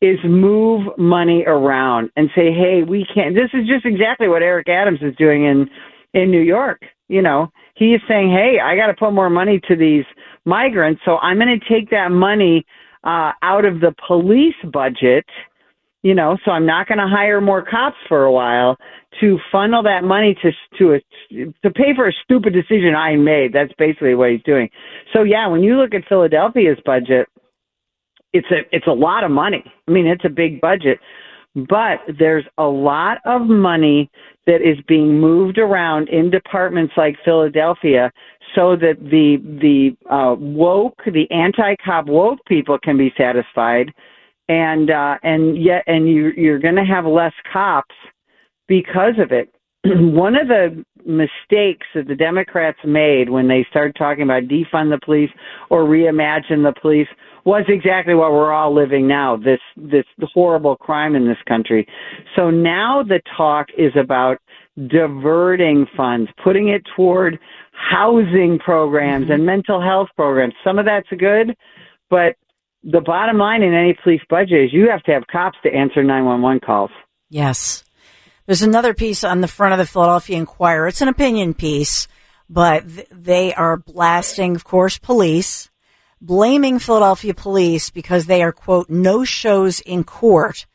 is 0.00 0.18
move 0.24 0.86
money 0.98 1.44
around 1.46 2.10
and 2.16 2.28
say, 2.34 2.52
hey, 2.52 2.82
we 2.82 3.06
can't. 3.14 3.34
This 3.34 3.50
is 3.54 3.66
just 3.66 3.86
exactly 3.86 4.28
what 4.28 4.42
Eric 4.42 4.68
Adams 4.68 4.98
is 5.02 5.14
doing 5.16 5.44
in 5.44 5.70
in 6.14 6.30
New 6.30 6.40
York. 6.40 6.82
You 7.08 7.22
know, 7.22 7.50
he 7.74 7.94
is 7.94 8.00
saying, 8.08 8.30
hey, 8.30 8.58
I 8.62 8.76
got 8.76 8.86
to 8.86 8.94
put 8.94 9.12
more 9.12 9.30
money 9.30 9.60
to 9.68 9.76
these 9.76 10.04
migrants. 10.44 11.02
So 11.04 11.18
I'm 11.18 11.38
going 11.38 11.58
to 11.58 11.68
take 11.68 11.90
that 11.90 12.10
money 12.10 12.64
uh, 13.04 13.32
out 13.42 13.64
of 13.64 13.80
the 13.80 13.94
police 14.06 14.54
budget, 14.72 15.26
you 16.02 16.14
know, 16.14 16.36
so 16.44 16.50
I'm 16.50 16.66
not 16.66 16.88
going 16.88 16.98
to 16.98 17.08
hire 17.08 17.40
more 17.40 17.62
cops 17.62 17.96
for 18.08 18.24
a 18.24 18.32
while 18.32 18.76
to 19.20 19.38
funnel 19.50 19.82
that 19.82 20.04
money 20.04 20.36
to 20.42 20.50
to 20.78 20.94
a, 20.94 21.00
to 21.62 21.70
pay 21.70 21.94
for 21.94 22.08
a 22.08 22.12
stupid 22.24 22.52
decision 22.52 22.94
I 22.96 23.16
made. 23.16 23.52
That's 23.52 23.72
basically 23.78 24.14
what 24.14 24.30
he's 24.30 24.42
doing. 24.42 24.70
So 25.12 25.22
yeah, 25.22 25.46
when 25.48 25.62
you 25.62 25.76
look 25.76 25.94
at 25.94 26.08
Philadelphia's 26.08 26.78
budget, 26.84 27.28
it's 28.32 28.46
a 28.50 28.60
it's 28.74 28.86
a 28.86 28.92
lot 28.92 29.24
of 29.24 29.30
money. 29.30 29.62
I 29.86 29.90
mean, 29.90 30.06
it's 30.06 30.24
a 30.24 30.30
big 30.30 30.60
budget, 30.60 30.98
but 31.54 32.00
there's 32.18 32.44
a 32.58 32.64
lot 32.64 33.18
of 33.24 33.42
money 33.42 34.10
that 34.46 34.62
is 34.62 34.78
being 34.88 35.20
moved 35.20 35.58
around 35.58 36.08
in 36.08 36.30
departments 36.30 36.94
like 36.96 37.16
Philadelphia 37.24 38.10
so 38.54 38.76
that 38.76 38.96
the 39.00 39.36
the 39.60 39.96
uh, 40.12 40.34
woke, 40.38 41.00
the 41.06 41.30
anti-cop 41.30 42.06
woke 42.06 42.38
people 42.46 42.78
can 42.82 42.96
be 42.96 43.12
satisfied, 43.16 43.92
and 44.48 44.90
uh, 44.90 45.16
and 45.22 45.62
yet 45.62 45.84
and 45.86 46.08
you 46.08 46.32
you're 46.36 46.58
going 46.58 46.76
to 46.76 46.84
have 46.84 47.06
less 47.06 47.32
cops 47.52 47.94
because 48.68 49.14
of 49.18 49.32
it. 49.32 49.52
One 49.84 50.36
of 50.36 50.48
the 50.48 50.84
mistakes 51.04 51.86
that 51.94 52.06
the 52.06 52.14
Democrats 52.14 52.78
made 52.84 53.28
when 53.28 53.48
they 53.48 53.66
started 53.70 53.96
talking 53.96 54.22
about 54.22 54.44
defund 54.44 54.90
the 54.90 55.00
police 55.04 55.30
or 55.70 55.84
reimagine 55.84 56.62
the 56.62 56.74
police 56.80 57.08
was 57.44 57.64
exactly 57.68 58.14
what 58.14 58.32
we're 58.32 58.52
all 58.52 58.74
living 58.74 59.08
now 59.08 59.36
this 59.36 59.60
this 59.76 60.04
horrible 60.32 60.76
crime 60.76 61.14
in 61.14 61.26
this 61.26 61.38
country. 61.46 61.86
So 62.36 62.50
now 62.50 63.02
the 63.02 63.20
talk 63.36 63.66
is 63.76 63.92
about 63.98 64.38
diverting 64.88 65.86
funds 65.96 66.30
putting 66.42 66.68
it 66.68 66.82
toward 66.96 67.38
housing 67.72 68.58
programs 68.58 69.24
mm-hmm. 69.24 69.32
and 69.32 69.46
mental 69.46 69.82
health 69.82 70.08
programs. 70.16 70.54
Some 70.64 70.78
of 70.78 70.86
that's 70.86 71.08
good 71.18 71.54
but 72.12 72.36
the 72.84 73.00
bottom 73.00 73.38
line 73.38 73.62
in 73.62 73.72
any 73.72 73.96
police 74.04 74.20
budget 74.28 74.66
is 74.66 74.72
you 74.72 74.90
have 74.90 75.02
to 75.04 75.12
have 75.12 75.22
cops 75.32 75.56
to 75.64 75.72
answer 75.72 76.04
911 76.04 76.60
calls. 76.60 76.90
Yes. 77.30 77.84
There's 78.44 78.60
another 78.60 78.92
piece 78.92 79.24
on 79.24 79.40
the 79.40 79.48
front 79.48 79.72
of 79.72 79.78
the 79.78 79.86
Philadelphia 79.86 80.36
Inquirer. 80.36 80.88
It's 80.88 81.00
an 81.00 81.08
opinion 81.08 81.54
piece, 81.54 82.06
but 82.50 82.84
they 83.10 83.54
are 83.54 83.78
blasting, 83.78 84.54
of 84.56 84.64
course, 84.64 84.98
police 84.98 85.70
blaming 86.22 86.78
Philadelphia 86.78 87.34
police 87.34 87.90
because 87.90 88.26
they 88.26 88.42
are, 88.42 88.52
quote, 88.52 88.88
no 88.88 89.24
shows 89.24 89.80
in 89.80 90.04
court. 90.04 90.66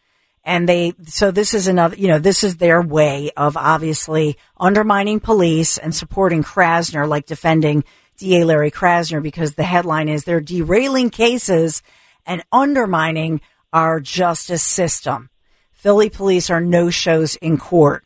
And 0.43 0.67
they, 0.67 0.93
so 1.05 1.31
this 1.31 1.53
is 1.53 1.67
another, 1.67 1.95
you 1.95 2.07
know, 2.07 2.19
this 2.19 2.43
is 2.43 2.57
their 2.57 2.81
way 2.81 3.31
of 3.35 3.57
obviously 3.57 4.37
undermining 4.57 5.19
police 5.19 5.77
and 5.77 5.95
supporting 5.95 6.43
Krasner, 6.43 7.07
like 7.07 7.25
defending 7.25 7.83
DA 8.17 8.43
Larry 8.43 8.71
Krasner, 8.71 9.23
because 9.23 9.55
the 9.55 9.63
headline 9.63 10.09
is 10.09 10.23
they're 10.23 10.41
derailing 10.41 11.09
cases 11.09 11.81
and 12.25 12.43
undermining 12.51 13.41
our 13.71 13.99
justice 13.99 14.63
system. 14.63 15.29
Philly 15.71 16.09
police 16.09 16.49
are 16.49 16.61
no 16.61 16.89
shows 16.89 17.35
in 17.37 17.57
court. 17.57 18.03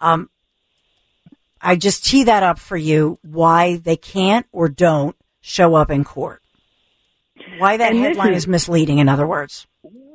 Um, 0.00 0.30
I 1.60 1.76
just 1.76 2.06
tee 2.06 2.24
that 2.24 2.42
up 2.42 2.58
for 2.58 2.76
you 2.76 3.18
why 3.22 3.76
they 3.76 3.96
can't 3.96 4.46
or 4.50 4.68
don't 4.68 5.14
show 5.40 5.74
up 5.74 5.90
in 5.90 6.04
court. 6.04 6.39
Why 7.58 7.76
that 7.76 7.92
and 7.92 8.00
headline 8.00 8.32
is, 8.32 8.44
is, 8.44 8.48
misleading, 8.48 8.98
in 8.98 9.08
other 9.08 9.26
words. 9.26 9.66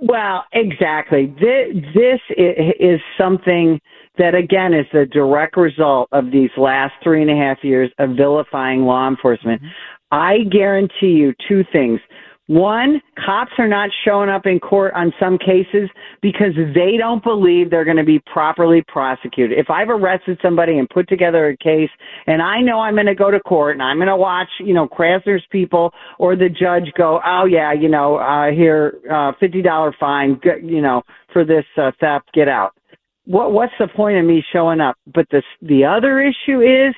Well, 0.01 0.43
exactly. 0.53 1.27
This, 1.27 1.83
this 1.93 2.19
is 2.37 2.99
something 3.17 3.79
that, 4.17 4.35
again, 4.35 4.73
is 4.73 4.85
the 4.93 5.05
direct 5.05 5.57
result 5.57 6.09
of 6.11 6.31
these 6.31 6.51
last 6.57 6.93
three 7.03 7.21
and 7.21 7.31
a 7.31 7.35
half 7.35 7.57
years 7.63 7.91
of 7.99 8.11
vilifying 8.17 8.81
law 8.83 9.07
enforcement. 9.07 9.61
Mm-hmm. 9.61 9.71
I 10.11 10.37
guarantee 10.49 11.17
you 11.17 11.33
two 11.47 11.63
things. 11.71 11.99
One, 12.47 13.01
cops 13.25 13.53
are 13.57 13.67
not 13.67 13.89
showing 14.03 14.29
up 14.29 14.45
in 14.45 14.59
court 14.59 14.93
on 14.93 15.11
some 15.19 15.39
cases 15.39 15.89
because 16.21 16.53
they 16.75 16.95
don't 16.95 17.23
believe 17.23 17.71
they're 17.71 17.85
going 17.85 17.97
to 17.97 18.03
be 18.03 18.21
properly 18.31 18.83
prosecuted. 18.87 19.57
If 19.57 19.71
I've 19.71 19.89
arrested 19.89 20.37
somebody 20.43 20.77
and 20.77 20.87
put 20.87 21.09
together 21.09 21.47
a 21.47 21.57
case 21.57 21.89
and 22.27 22.43
I 22.43 22.61
know 22.61 22.79
I'm 22.79 22.93
going 22.93 23.07
to 23.07 23.15
go 23.15 23.31
to 23.31 23.39
court 23.39 23.75
and 23.75 23.81
I'm 23.81 23.97
going 23.97 24.09
to 24.09 24.15
watch, 24.15 24.47
you 24.59 24.75
know, 24.75 24.87
Krasner's 24.87 25.43
people 25.51 25.91
or 26.19 26.35
the 26.35 26.49
judge 26.49 26.91
go, 26.95 27.19
oh 27.25 27.45
yeah, 27.45 27.73
you 27.73 27.89
know, 27.89 28.17
uh, 28.17 28.51
here, 28.51 28.99
uh, 29.09 29.31
$50 29.41 29.93
fine, 29.99 30.39
you 30.63 30.81
know, 30.81 31.01
for 31.33 31.43
this 31.43 31.65
uh, 31.77 31.91
theft, 31.99 32.29
get 32.35 32.47
out. 32.47 32.73
What, 33.25 33.53
what's 33.53 33.73
the 33.79 33.87
point 33.87 34.19
of 34.19 34.25
me 34.25 34.43
showing 34.53 34.81
up? 34.81 34.97
But 35.11 35.25
the, 35.31 35.41
the 35.63 35.83
other 35.83 36.21
issue 36.21 36.61
is 36.61 36.93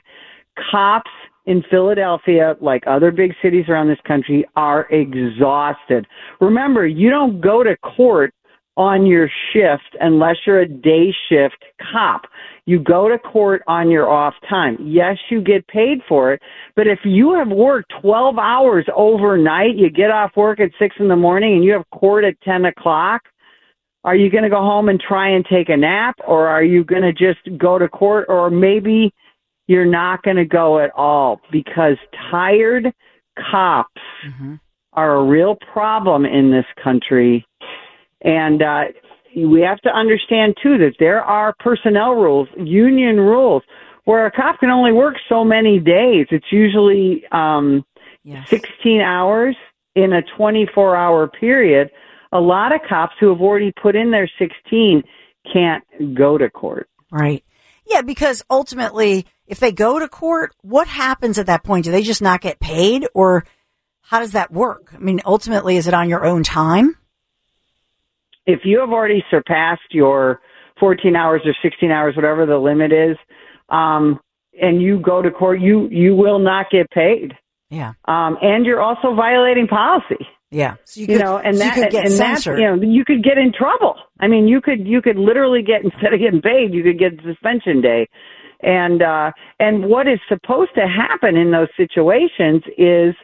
cops 0.72 1.10
in 1.48 1.64
Philadelphia, 1.72 2.56
like 2.62 2.84
other 2.86 3.10
big 3.10 3.34
cities 3.42 3.66
around 3.70 3.88
this 3.88 3.98
country, 4.06 4.46
are 4.56 4.86
exhausted. 4.92 6.06
Remember, 6.42 6.86
you 6.86 7.10
don't 7.10 7.42
go 7.42 7.64
to 7.64 7.76
court 7.78 8.34
on 8.76 9.08
your 9.08 9.28
shift 9.52 9.96
unless 10.02 10.36
you're 10.46 10.60
a 10.60 10.68
day 10.68 11.12
shift 11.30 11.64
cop. 11.92 12.22
You 12.66 12.80
go 12.80 13.08
to 13.08 13.18
court 13.18 13.64
on 13.66 13.90
your 13.90 14.10
off 14.10 14.36
time. 14.48 14.78
Yes, 14.82 15.18
you 15.32 15.42
get 15.42 15.66
paid 15.68 16.00
for 16.08 16.34
it, 16.34 16.42
but 16.76 16.86
if 16.86 17.00
you 17.06 17.34
have 17.34 17.48
worked 17.48 17.92
12 18.02 18.38
hours 18.38 18.86
overnight, 18.96 19.78
you 19.78 19.90
get 19.90 20.12
off 20.12 20.32
work 20.36 20.60
at 20.60 20.70
6 20.78 20.96
in 21.00 21.08
the 21.08 21.16
morning 21.16 21.56
and 21.56 21.64
you 21.64 21.72
have 21.74 21.90
court 21.92 22.26
at 22.26 22.40
10 22.42 22.66
o'clock, 22.66 23.22
are 24.04 24.16
you 24.16 24.30
going 24.30 24.44
to 24.44 24.50
go 24.50 24.58
home 24.58 24.90
and 24.90 25.00
try 25.00 25.30
and 25.30 25.46
take 25.50 25.70
a 25.70 25.78
nap 25.78 26.16
or 26.28 26.48
are 26.48 26.64
you 26.64 26.84
going 26.84 27.02
to 27.02 27.14
just 27.14 27.58
go 27.58 27.80
to 27.80 27.88
court 27.88 28.26
or 28.30 28.50
maybe 28.50 29.14
you're 29.68 29.86
not 29.86 30.24
going 30.24 30.38
to 30.38 30.46
go 30.46 30.80
at 30.80 30.92
all 30.96 31.40
because 31.52 31.98
tired 32.32 32.94
cops 33.52 34.02
mm-hmm. 34.26 34.56
are 34.94 35.16
a 35.18 35.24
real 35.24 35.58
problem 35.72 36.26
in 36.26 36.52
this 36.52 36.66
country. 36.82 37.46
And 38.22 38.62
uh, 38.62 38.86
we 39.36 39.62
have 39.62 39.80
to 39.82 39.90
understand, 39.90 40.56
too, 40.62 40.78
that 40.80 40.96
there 41.00 41.22
are 41.22 41.54
personnel 41.60 42.14
rules, 42.14 42.48
union 42.58 43.18
rules, 43.18 43.62
where 44.06 44.26
a 44.26 44.32
cop 44.32 44.60
can 44.60 44.70
only 44.70 44.94
work 44.94 45.16
so 45.28 45.44
many 45.44 45.80
days. 45.80 46.28
It's 46.32 46.52
usually 46.52 47.24
um, 47.32 47.86
yes. 48.24 48.50
16 48.50 49.02
hours 49.02 49.56
in 49.96 50.14
a 50.14 50.22
24 50.38 50.96
hour 50.96 51.28
period. 51.28 51.92
A 52.32 52.40
lot 52.40 52.74
of 52.74 52.82
cops 52.88 53.16
who 53.20 53.30
have 53.30 53.42
already 53.42 53.74
put 53.82 53.96
in 53.96 54.12
their 54.12 54.30
16 54.40 55.04
can't 55.52 55.84
go 56.16 56.38
to 56.38 56.50
court. 56.50 56.90
Right. 57.12 57.44
Yeah, 57.86 58.02
because 58.02 58.44
ultimately, 58.50 59.26
if 59.48 59.60
they 59.60 59.72
go 59.72 59.98
to 59.98 60.08
court, 60.08 60.54
what 60.62 60.88
happens 60.88 61.40
at 61.40 61.46
that 61.46 61.64
point? 61.64 61.86
Do 61.86 61.92
they 61.92 62.04
just 62.04 62.22
not 62.22 62.42
get 62.42 62.60
paid 62.60 63.08
or 63.14 63.46
how 64.02 64.20
does 64.20 64.34
that 64.34 64.52
work? 64.52 64.94
I 64.94 65.00
mean, 65.00 65.22
ultimately, 65.26 65.78
is 65.78 65.88
it 65.88 65.94
on 65.94 66.10
your 66.10 66.26
own 66.26 66.44
time? 66.44 66.98
If 68.46 68.62
you 68.64 68.80
have 68.80 68.90
already 68.90 69.24
surpassed 69.30 69.92
your 69.92 70.42
14 70.80 71.16
hours 71.16 71.42
or 71.46 71.54
16 71.62 71.92
hours, 71.92 72.16
whatever 72.16 72.46
the 72.46 72.58
limit 72.58 72.92
is, 72.94 73.18
um, 73.70 74.20
and 74.62 74.82
you 74.82 75.00
go 75.00 75.22
to 75.22 75.30
court, 75.30 75.60
you, 75.60 75.88
you 75.90 76.16
will 76.16 76.40
not 76.40 76.68
get 76.72 76.90
paid. 76.92 77.34
Yeah. 77.70 77.94
Um, 78.06 78.38
and 78.42 78.66
you're 78.66 78.82
also 78.82 79.14
violating 79.14 79.68
policy. 79.68 80.26
Yeah. 80.50 80.76
So 80.86 81.02
you, 81.02 81.08
could, 81.08 81.14
you 81.14 81.20
know, 81.20 81.38
and 81.38 81.58
so 81.58 81.66
that, 81.66 81.94
and 81.94 82.12
censored. 82.12 82.58
that, 82.58 82.62
you 82.62 82.76
know, 82.76 82.82
you 82.82 83.04
could 83.04 83.24
get 83.24 83.38
in 83.38 83.52
trouble. 83.52 83.96
I 84.22 84.28
mean, 84.28 84.48
you 84.48 84.62
could, 84.62 84.88
you 84.88 85.02
could 85.02 85.18
literally 85.18 85.62
get, 85.62 85.84
instead 85.84 86.14
of 86.14 86.20
getting 86.20 86.42
paid, 86.42 86.74
you 86.74 86.84
could 86.84 86.98
get 86.98 87.12
suspension 87.26 87.82
day. 87.82 88.08
And, 88.62 89.02
uh, 89.02 89.32
and 89.60 89.86
what 89.86 90.08
is 90.08 90.20
supposed 90.28 90.72
to 90.76 90.88
happen 90.88 91.38
in 91.38 91.52
those 91.52 91.70
situations 91.78 92.64
is, 92.78 93.16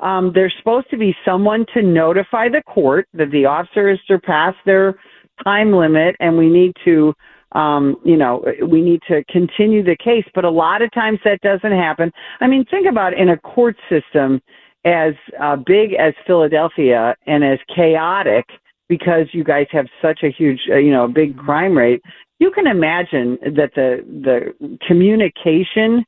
um, 0.00 0.32
there's 0.34 0.54
supposed 0.58 0.88
to 0.90 0.96
be 0.96 1.14
someone 1.24 1.66
to 1.74 1.82
notify 1.82 2.48
the 2.48 2.62
court 2.62 3.06
that 3.12 3.30
the 3.30 3.44
officer 3.44 3.90
has 3.90 3.98
surpassed 4.06 4.58
their 4.64 4.98
time 5.44 5.72
limit 5.72 6.16
and 6.20 6.36
we 6.36 6.48
need 6.48 6.72
to, 6.84 7.14
um, 7.52 7.96
you 8.04 8.16
know, 8.16 8.44
we 8.66 8.80
need 8.80 9.00
to 9.08 9.22
continue 9.24 9.82
the 9.82 9.96
case. 9.96 10.24
But 10.34 10.44
a 10.44 10.50
lot 10.50 10.82
of 10.82 10.90
times 10.92 11.18
that 11.24 11.40
doesn't 11.42 11.72
happen. 11.72 12.10
I 12.40 12.46
mean, 12.46 12.64
think 12.70 12.86
about 12.88 13.12
in 13.12 13.30
a 13.30 13.36
court 13.36 13.76
system, 13.88 14.40
as 14.84 15.12
uh, 15.40 15.56
big 15.56 15.92
as 15.94 16.14
Philadelphia 16.26 17.14
and 17.26 17.44
as 17.44 17.58
chaotic 17.74 18.46
because 18.88 19.26
you 19.32 19.44
guys 19.44 19.66
have 19.70 19.86
such 20.00 20.20
a 20.22 20.30
huge, 20.30 20.60
uh, 20.70 20.76
you 20.76 20.90
know, 20.90 21.06
big 21.06 21.36
crime 21.36 21.76
rate, 21.76 22.02
you 22.40 22.50
can 22.50 22.66
imagine 22.66 23.38
that 23.42 23.70
the 23.76 24.04
the 24.24 24.76
communication 24.88 26.04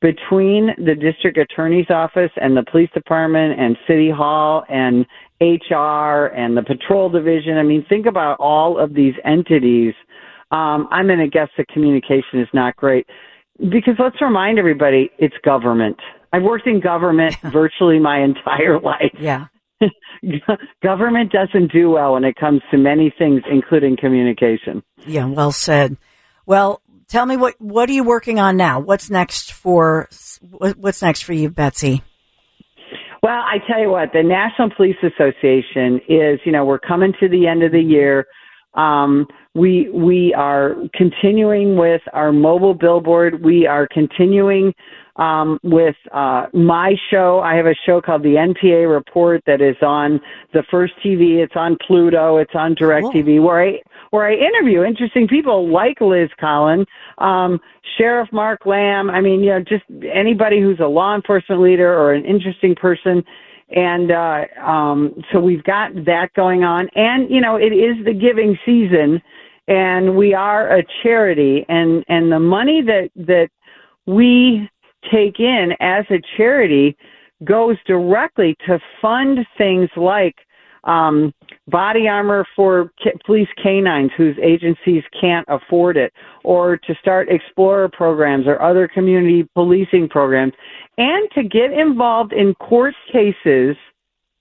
between 0.00 0.70
the 0.78 0.94
district 0.94 1.38
attorney's 1.38 1.90
office 1.90 2.30
and 2.36 2.56
the 2.56 2.64
police 2.70 2.90
department 2.94 3.58
and 3.60 3.76
city 3.86 4.10
hall 4.10 4.64
and 4.68 5.06
HR 5.40 6.34
and 6.34 6.56
the 6.56 6.62
patrol 6.62 7.08
division. 7.08 7.56
I 7.56 7.62
mean, 7.62 7.84
think 7.88 8.06
about 8.06 8.38
all 8.40 8.78
of 8.78 8.94
these 8.94 9.14
entities. 9.24 9.94
Um, 10.50 10.88
I'm 10.90 11.06
going 11.06 11.20
to 11.20 11.28
guess 11.28 11.48
the 11.56 11.64
communication 11.66 12.40
is 12.40 12.48
not 12.52 12.76
great 12.76 13.06
because 13.58 13.94
let's 13.98 14.20
remind 14.20 14.58
everybody 14.58 15.10
it's 15.18 15.36
government. 15.44 15.98
I've 16.32 16.42
worked 16.42 16.66
in 16.66 16.80
government 16.80 17.36
virtually 17.52 17.98
my 17.98 18.22
entire 18.22 18.80
life. 18.80 19.12
Yeah. 19.18 19.46
government 20.82 21.32
doesn't 21.32 21.72
do 21.72 21.90
well 21.90 22.14
when 22.14 22.24
it 22.24 22.36
comes 22.36 22.60
to 22.70 22.78
many 22.78 23.12
things, 23.18 23.42
including 23.50 23.96
communication. 23.96 24.82
Yeah, 25.06 25.26
well 25.26 25.52
said. 25.52 25.96
Well, 26.46 26.82
tell 27.08 27.26
me 27.26 27.36
what 27.36 27.60
what 27.60 27.88
are 27.88 27.92
you 27.92 28.04
working 28.04 28.38
on 28.38 28.56
now? 28.56 28.80
What's 28.80 29.10
next 29.10 29.52
for 29.52 30.08
what's 30.50 31.02
next 31.02 31.22
for 31.22 31.32
you, 31.32 31.50
Betsy? 31.50 32.02
Well, 33.22 33.40
I 33.40 33.58
tell 33.68 33.80
you 33.80 33.90
what, 33.90 34.08
the 34.12 34.22
National 34.24 34.70
Police 34.76 34.96
Association 35.00 36.00
is, 36.08 36.40
you 36.44 36.50
know, 36.50 36.64
we're 36.64 36.80
coming 36.80 37.12
to 37.20 37.28
the 37.28 37.46
end 37.46 37.62
of 37.62 37.70
the 37.70 37.80
year. 37.80 38.26
Um, 38.74 39.28
we 39.54 39.88
we 39.90 40.34
are 40.36 40.74
continuing 40.94 41.76
with 41.76 42.00
our 42.12 42.32
mobile 42.32 42.74
billboard. 42.74 43.44
We 43.44 43.66
are 43.66 43.86
continuing 43.86 44.72
um, 45.16 45.58
with 45.62 45.96
uh, 46.12 46.46
my 46.52 46.94
show. 47.10 47.40
I 47.40 47.54
have 47.56 47.66
a 47.66 47.74
show 47.86 48.00
called 48.00 48.22
the 48.22 48.34
NPA 48.36 48.90
Report 48.90 49.42
that 49.46 49.60
is 49.60 49.76
on 49.82 50.20
the 50.52 50.62
First 50.70 50.94
TV. 51.04 51.42
It's 51.42 51.56
on 51.56 51.76
Pluto. 51.86 52.38
It's 52.38 52.54
on 52.54 52.74
DirecTV. 52.74 53.36
Cool. 53.36 53.44
Where 53.44 53.62
I 53.62 53.82
where 54.10 54.26
I 54.26 54.34
interview 54.34 54.82
interesting 54.84 55.26
people 55.26 55.70
like 55.70 56.00
Liz 56.00 56.28
Collin, 56.38 56.84
um, 57.18 57.60
Sheriff 57.96 58.28
Mark 58.32 58.66
Lamb. 58.66 59.10
I 59.10 59.20
mean, 59.20 59.40
you 59.40 59.50
know, 59.50 59.60
just 59.60 59.84
anybody 60.14 60.60
who's 60.60 60.80
a 60.80 60.86
law 60.86 61.14
enforcement 61.14 61.62
leader 61.62 61.92
or 61.92 62.12
an 62.12 62.24
interesting 62.24 62.74
person. 62.74 63.24
And 63.74 64.10
uh, 64.10 64.44
um, 64.62 65.14
so 65.32 65.40
we've 65.40 65.64
got 65.64 65.94
that 66.04 66.28
going 66.36 66.62
on, 66.62 66.90
and 66.94 67.30
you 67.30 67.40
know, 67.40 67.56
it 67.56 67.72
is 67.72 68.04
the 68.04 68.12
giving 68.12 68.58
season, 68.66 69.22
and 69.66 70.14
we 70.14 70.34
are 70.34 70.76
a 70.76 70.84
charity, 71.02 71.64
and 71.70 72.04
and 72.08 72.30
the 72.30 72.38
money 72.38 72.82
that 72.82 73.08
that 73.16 73.48
we 74.04 74.68
take 75.10 75.40
in 75.40 75.72
as 75.80 76.04
a 76.10 76.20
charity 76.36 76.96
goes 77.44 77.76
directly 77.86 78.56
to 78.66 78.78
fund 79.00 79.38
things 79.58 79.88
like 79.96 80.36
um, 80.84 81.32
body 81.68 82.08
armor 82.08 82.46
for 82.56 82.90
police 83.24 83.48
canines 83.62 84.10
whose 84.16 84.36
agencies 84.42 85.02
can't 85.20 85.46
afford 85.48 85.96
it, 85.96 86.12
or 86.42 86.76
to 86.76 86.94
start 87.00 87.28
explorer 87.28 87.88
programs 87.88 88.46
or 88.46 88.60
other 88.60 88.88
community 88.88 89.48
policing 89.54 90.08
programs, 90.08 90.52
and 90.98 91.28
to 91.34 91.42
get 91.42 91.72
involved 91.72 92.32
in 92.32 92.54
court 92.54 92.94
cases 93.12 93.76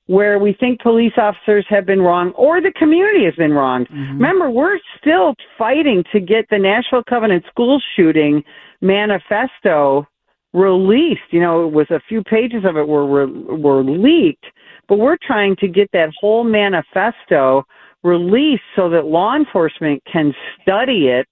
where 0.08 0.40
we 0.40 0.54
think 0.60 0.82
police 0.82 1.14
officers 1.16 1.66
have 1.70 1.86
been 1.86 2.02
wrong 2.02 2.32
or 2.32 2.60
the 2.60 2.74
community 2.74 3.24
has 3.24 3.36
been 3.36 3.54
wrong. 3.54 3.86
Mm-hmm. 3.86 4.14
Remember, 4.14 4.50
we're 4.50 4.80
still 5.00 5.36
fighting 5.58 6.04
to 6.12 6.20
get 6.20 6.46
the 6.50 6.58
Nashville 6.58 7.04
Covenant 7.08 7.46
school 7.50 7.80
shooting 7.96 8.44
manifesto 8.82 10.08
released. 10.54 11.22
You 11.32 11.42
know, 11.42 11.66
it 11.68 11.74
was 11.74 11.88
a 11.90 12.02
few 12.08 12.24
pages 12.24 12.64
of 12.66 12.78
it 12.78 12.88
were 12.88 13.06
were, 13.06 13.28
were 13.28 13.84
leaked, 13.84 14.46
but 14.88 14.98
we're 14.98 15.18
trying 15.26 15.56
to 15.58 15.68
get 15.68 15.90
that 15.94 16.12
whole 16.20 16.44
manifesto 16.44 17.66
released 18.04 18.64
so 18.76 18.90
that 18.90 19.06
law 19.06 19.36
enforcement 19.36 20.02
can 20.12 20.34
study 20.62 21.08
it 21.08 21.28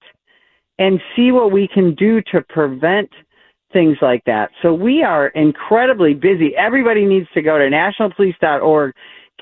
and 0.78 1.00
see 1.14 1.32
what 1.32 1.52
we 1.52 1.68
can 1.68 1.94
do 1.94 2.22
to 2.32 2.40
prevent 2.48 3.10
things 3.72 3.96
like 4.00 4.24
that. 4.24 4.50
So 4.62 4.72
we 4.72 5.02
are 5.02 5.28
incredibly 5.28 6.14
busy. 6.14 6.56
Everybody 6.56 7.04
needs 7.04 7.28
to 7.34 7.42
go 7.42 7.58
to 7.58 7.64
nationalpolice.org, 7.64 8.94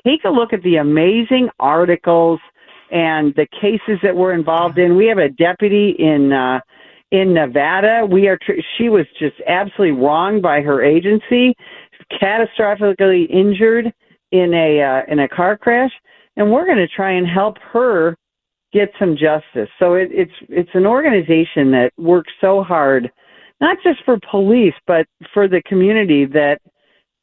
take 0.05 0.23
a 0.25 0.29
look 0.29 0.53
at 0.53 0.61
the 0.63 0.77
amazing 0.77 1.49
articles 1.59 2.39
and 2.91 3.33
the 3.35 3.47
cases 3.61 3.99
that 4.03 4.15
we're 4.15 4.33
involved 4.33 4.77
in. 4.77 4.95
We 4.95 5.07
have 5.07 5.17
a 5.17 5.29
deputy 5.29 5.95
in 5.97 6.33
uh, 6.33 6.59
in 7.11 7.33
Nevada. 7.33 8.07
We 8.09 8.27
are 8.27 8.37
tr- 8.37 8.61
she 8.77 8.89
was 8.89 9.05
just 9.17 9.35
absolutely 9.47 10.01
wronged 10.01 10.41
by 10.41 10.61
her 10.61 10.83
agency, 10.83 11.55
catastrophically 12.21 13.29
injured 13.29 13.91
in 14.31 14.53
a 14.53 14.81
uh, 14.81 15.11
in 15.11 15.19
a 15.19 15.27
car 15.27 15.57
crash, 15.57 15.91
and 16.35 16.51
we're 16.51 16.65
going 16.65 16.77
to 16.77 16.87
try 16.87 17.11
and 17.11 17.27
help 17.27 17.57
her 17.73 18.15
get 18.71 18.89
some 18.99 19.15
justice. 19.15 19.69
So 19.79 19.95
it, 19.95 20.09
it's 20.11 20.31
it's 20.49 20.69
an 20.73 20.85
organization 20.85 21.71
that 21.71 21.91
works 21.97 22.31
so 22.39 22.63
hard, 22.63 23.11
not 23.59 23.77
just 23.83 24.03
for 24.05 24.19
police, 24.29 24.75
but 24.85 25.05
for 25.33 25.47
the 25.47 25.61
community 25.65 26.25
that 26.25 26.59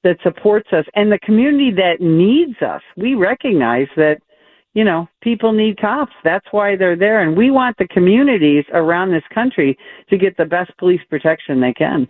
that 0.02 0.18
supports 0.22 0.68
us 0.72 0.84
and 0.94 1.10
the 1.10 1.18
community 1.20 1.72
that 1.72 2.00
needs 2.00 2.60
us. 2.62 2.82
We 2.96 3.14
recognize 3.14 3.88
that 3.96 4.18
you 4.76 4.84
know, 4.84 5.08
people 5.22 5.54
need 5.54 5.80
cops. 5.80 6.12
That's 6.22 6.44
why 6.50 6.76
they're 6.76 6.98
there. 6.98 7.22
And 7.22 7.34
we 7.34 7.50
want 7.50 7.78
the 7.78 7.88
communities 7.88 8.66
around 8.74 9.10
this 9.10 9.22
country 9.32 9.78
to 10.10 10.18
get 10.18 10.36
the 10.36 10.44
best 10.44 10.70
police 10.76 11.00
protection 11.08 11.62
they 11.62 11.72
can. 11.72 12.06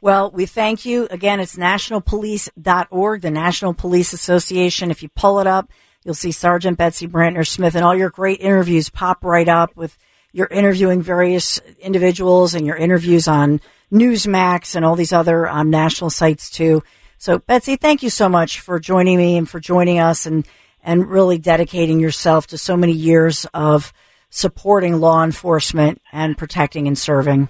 Well, 0.00 0.30
we 0.30 0.46
thank 0.46 0.86
you. 0.86 1.06
Again, 1.10 1.38
it's 1.38 1.56
nationalpolice.org, 1.56 3.20
the 3.20 3.30
National 3.30 3.74
Police 3.74 4.14
Association. 4.14 4.90
If 4.90 5.02
you 5.02 5.10
pull 5.10 5.38
it 5.38 5.46
up, 5.46 5.70
you'll 6.02 6.14
see 6.14 6.32
Sergeant 6.32 6.78
Betsy 6.78 7.06
Brantner 7.06 7.46
Smith 7.46 7.74
and 7.74 7.84
all 7.84 7.94
your 7.94 8.08
great 8.08 8.40
interviews 8.40 8.88
pop 8.88 9.22
right 9.22 9.46
up 9.48 9.76
with 9.76 9.98
your 10.32 10.46
interviewing 10.46 11.02
various 11.02 11.58
individuals 11.78 12.54
and 12.54 12.64
your 12.64 12.76
interviews 12.76 13.28
on 13.28 13.60
Newsmax 13.92 14.76
and 14.76 14.82
all 14.86 14.96
these 14.96 15.12
other 15.12 15.46
um, 15.46 15.68
national 15.68 16.08
sites 16.08 16.48
too. 16.48 16.82
So, 17.18 17.38
Betsy, 17.38 17.76
thank 17.76 18.02
you 18.02 18.08
so 18.08 18.30
much 18.30 18.60
for 18.60 18.80
joining 18.80 19.18
me 19.18 19.36
and 19.36 19.46
for 19.46 19.60
joining 19.60 19.98
us 19.98 20.24
and 20.24 20.48
and 20.82 21.08
really 21.08 21.38
dedicating 21.38 22.00
yourself 22.00 22.48
to 22.48 22.58
so 22.58 22.76
many 22.76 22.92
years 22.92 23.46
of 23.54 23.92
supporting 24.30 25.00
law 25.00 25.24
enforcement 25.24 26.00
and 26.12 26.38
protecting 26.38 26.86
and 26.86 26.96
serving. 26.96 27.48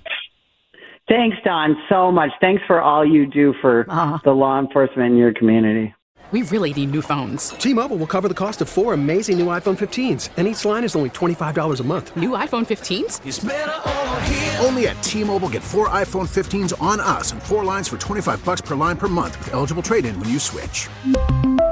Thanks, 1.08 1.36
Dawn, 1.44 1.76
so 1.88 2.12
much. 2.12 2.30
Thanks 2.40 2.62
for 2.66 2.80
all 2.80 3.04
you 3.04 3.26
do 3.26 3.52
for 3.60 3.84
uh-huh. 3.88 4.18
the 4.24 4.32
law 4.32 4.60
enforcement 4.60 5.12
in 5.12 5.16
your 5.16 5.34
community. 5.34 5.94
We 6.30 6.42
really 6.42 6.72
need 6.72 6.92
new 6.92 7.02
phones. 7.02 7.50
T 7.50 7.74
Mobile 7.74 7.96
will 7.96 8.06
cover 8.06 8.28
the 8.28 8.34
cost 8.34 8.60
of 8.60 8.68
four 8.68 8.94
amazing 8.94 9.36
new 9.36 9.46
iPhone 9.46 9.76
15s, 9.76 10.28
and 10.36 10.46
each 10.46 10.64
line 10.64 10.84
is 10.84 10.94
only 10.94 11.10
$25 11.10 11.80
a 11.80 11.82
month. 11.82 12.16
New 12.16 12.30
iPhone 12.30 12.64
15s? 12.64 14.64
Only 14.64 14.86
at 14.86 15.02
T 15.02 15.24
Mobile 15.24 15.48
get 15.48 15.64
four 15.64 15.88
iPhone 15.88 16.28
15s 16.28 16.80
on 16.80 17.00
us 17.00 17.32
and 17.32 17.42
four 17.42 17.64
lines 17.64 17.88
for 17.88 17.98
25 17.98 18.44
bucks 18.44 18.60
per 18.60 18.76
line 18.76 18.96
per 18.96 19.08
month 19.08 19.36
with 19.38 19.52
eligible 19.52 19.82
trade 19.82 20.04
in 20.04 20.18
when 20.20 20.28
you 20.28 20.38
switch. 20.38 20.88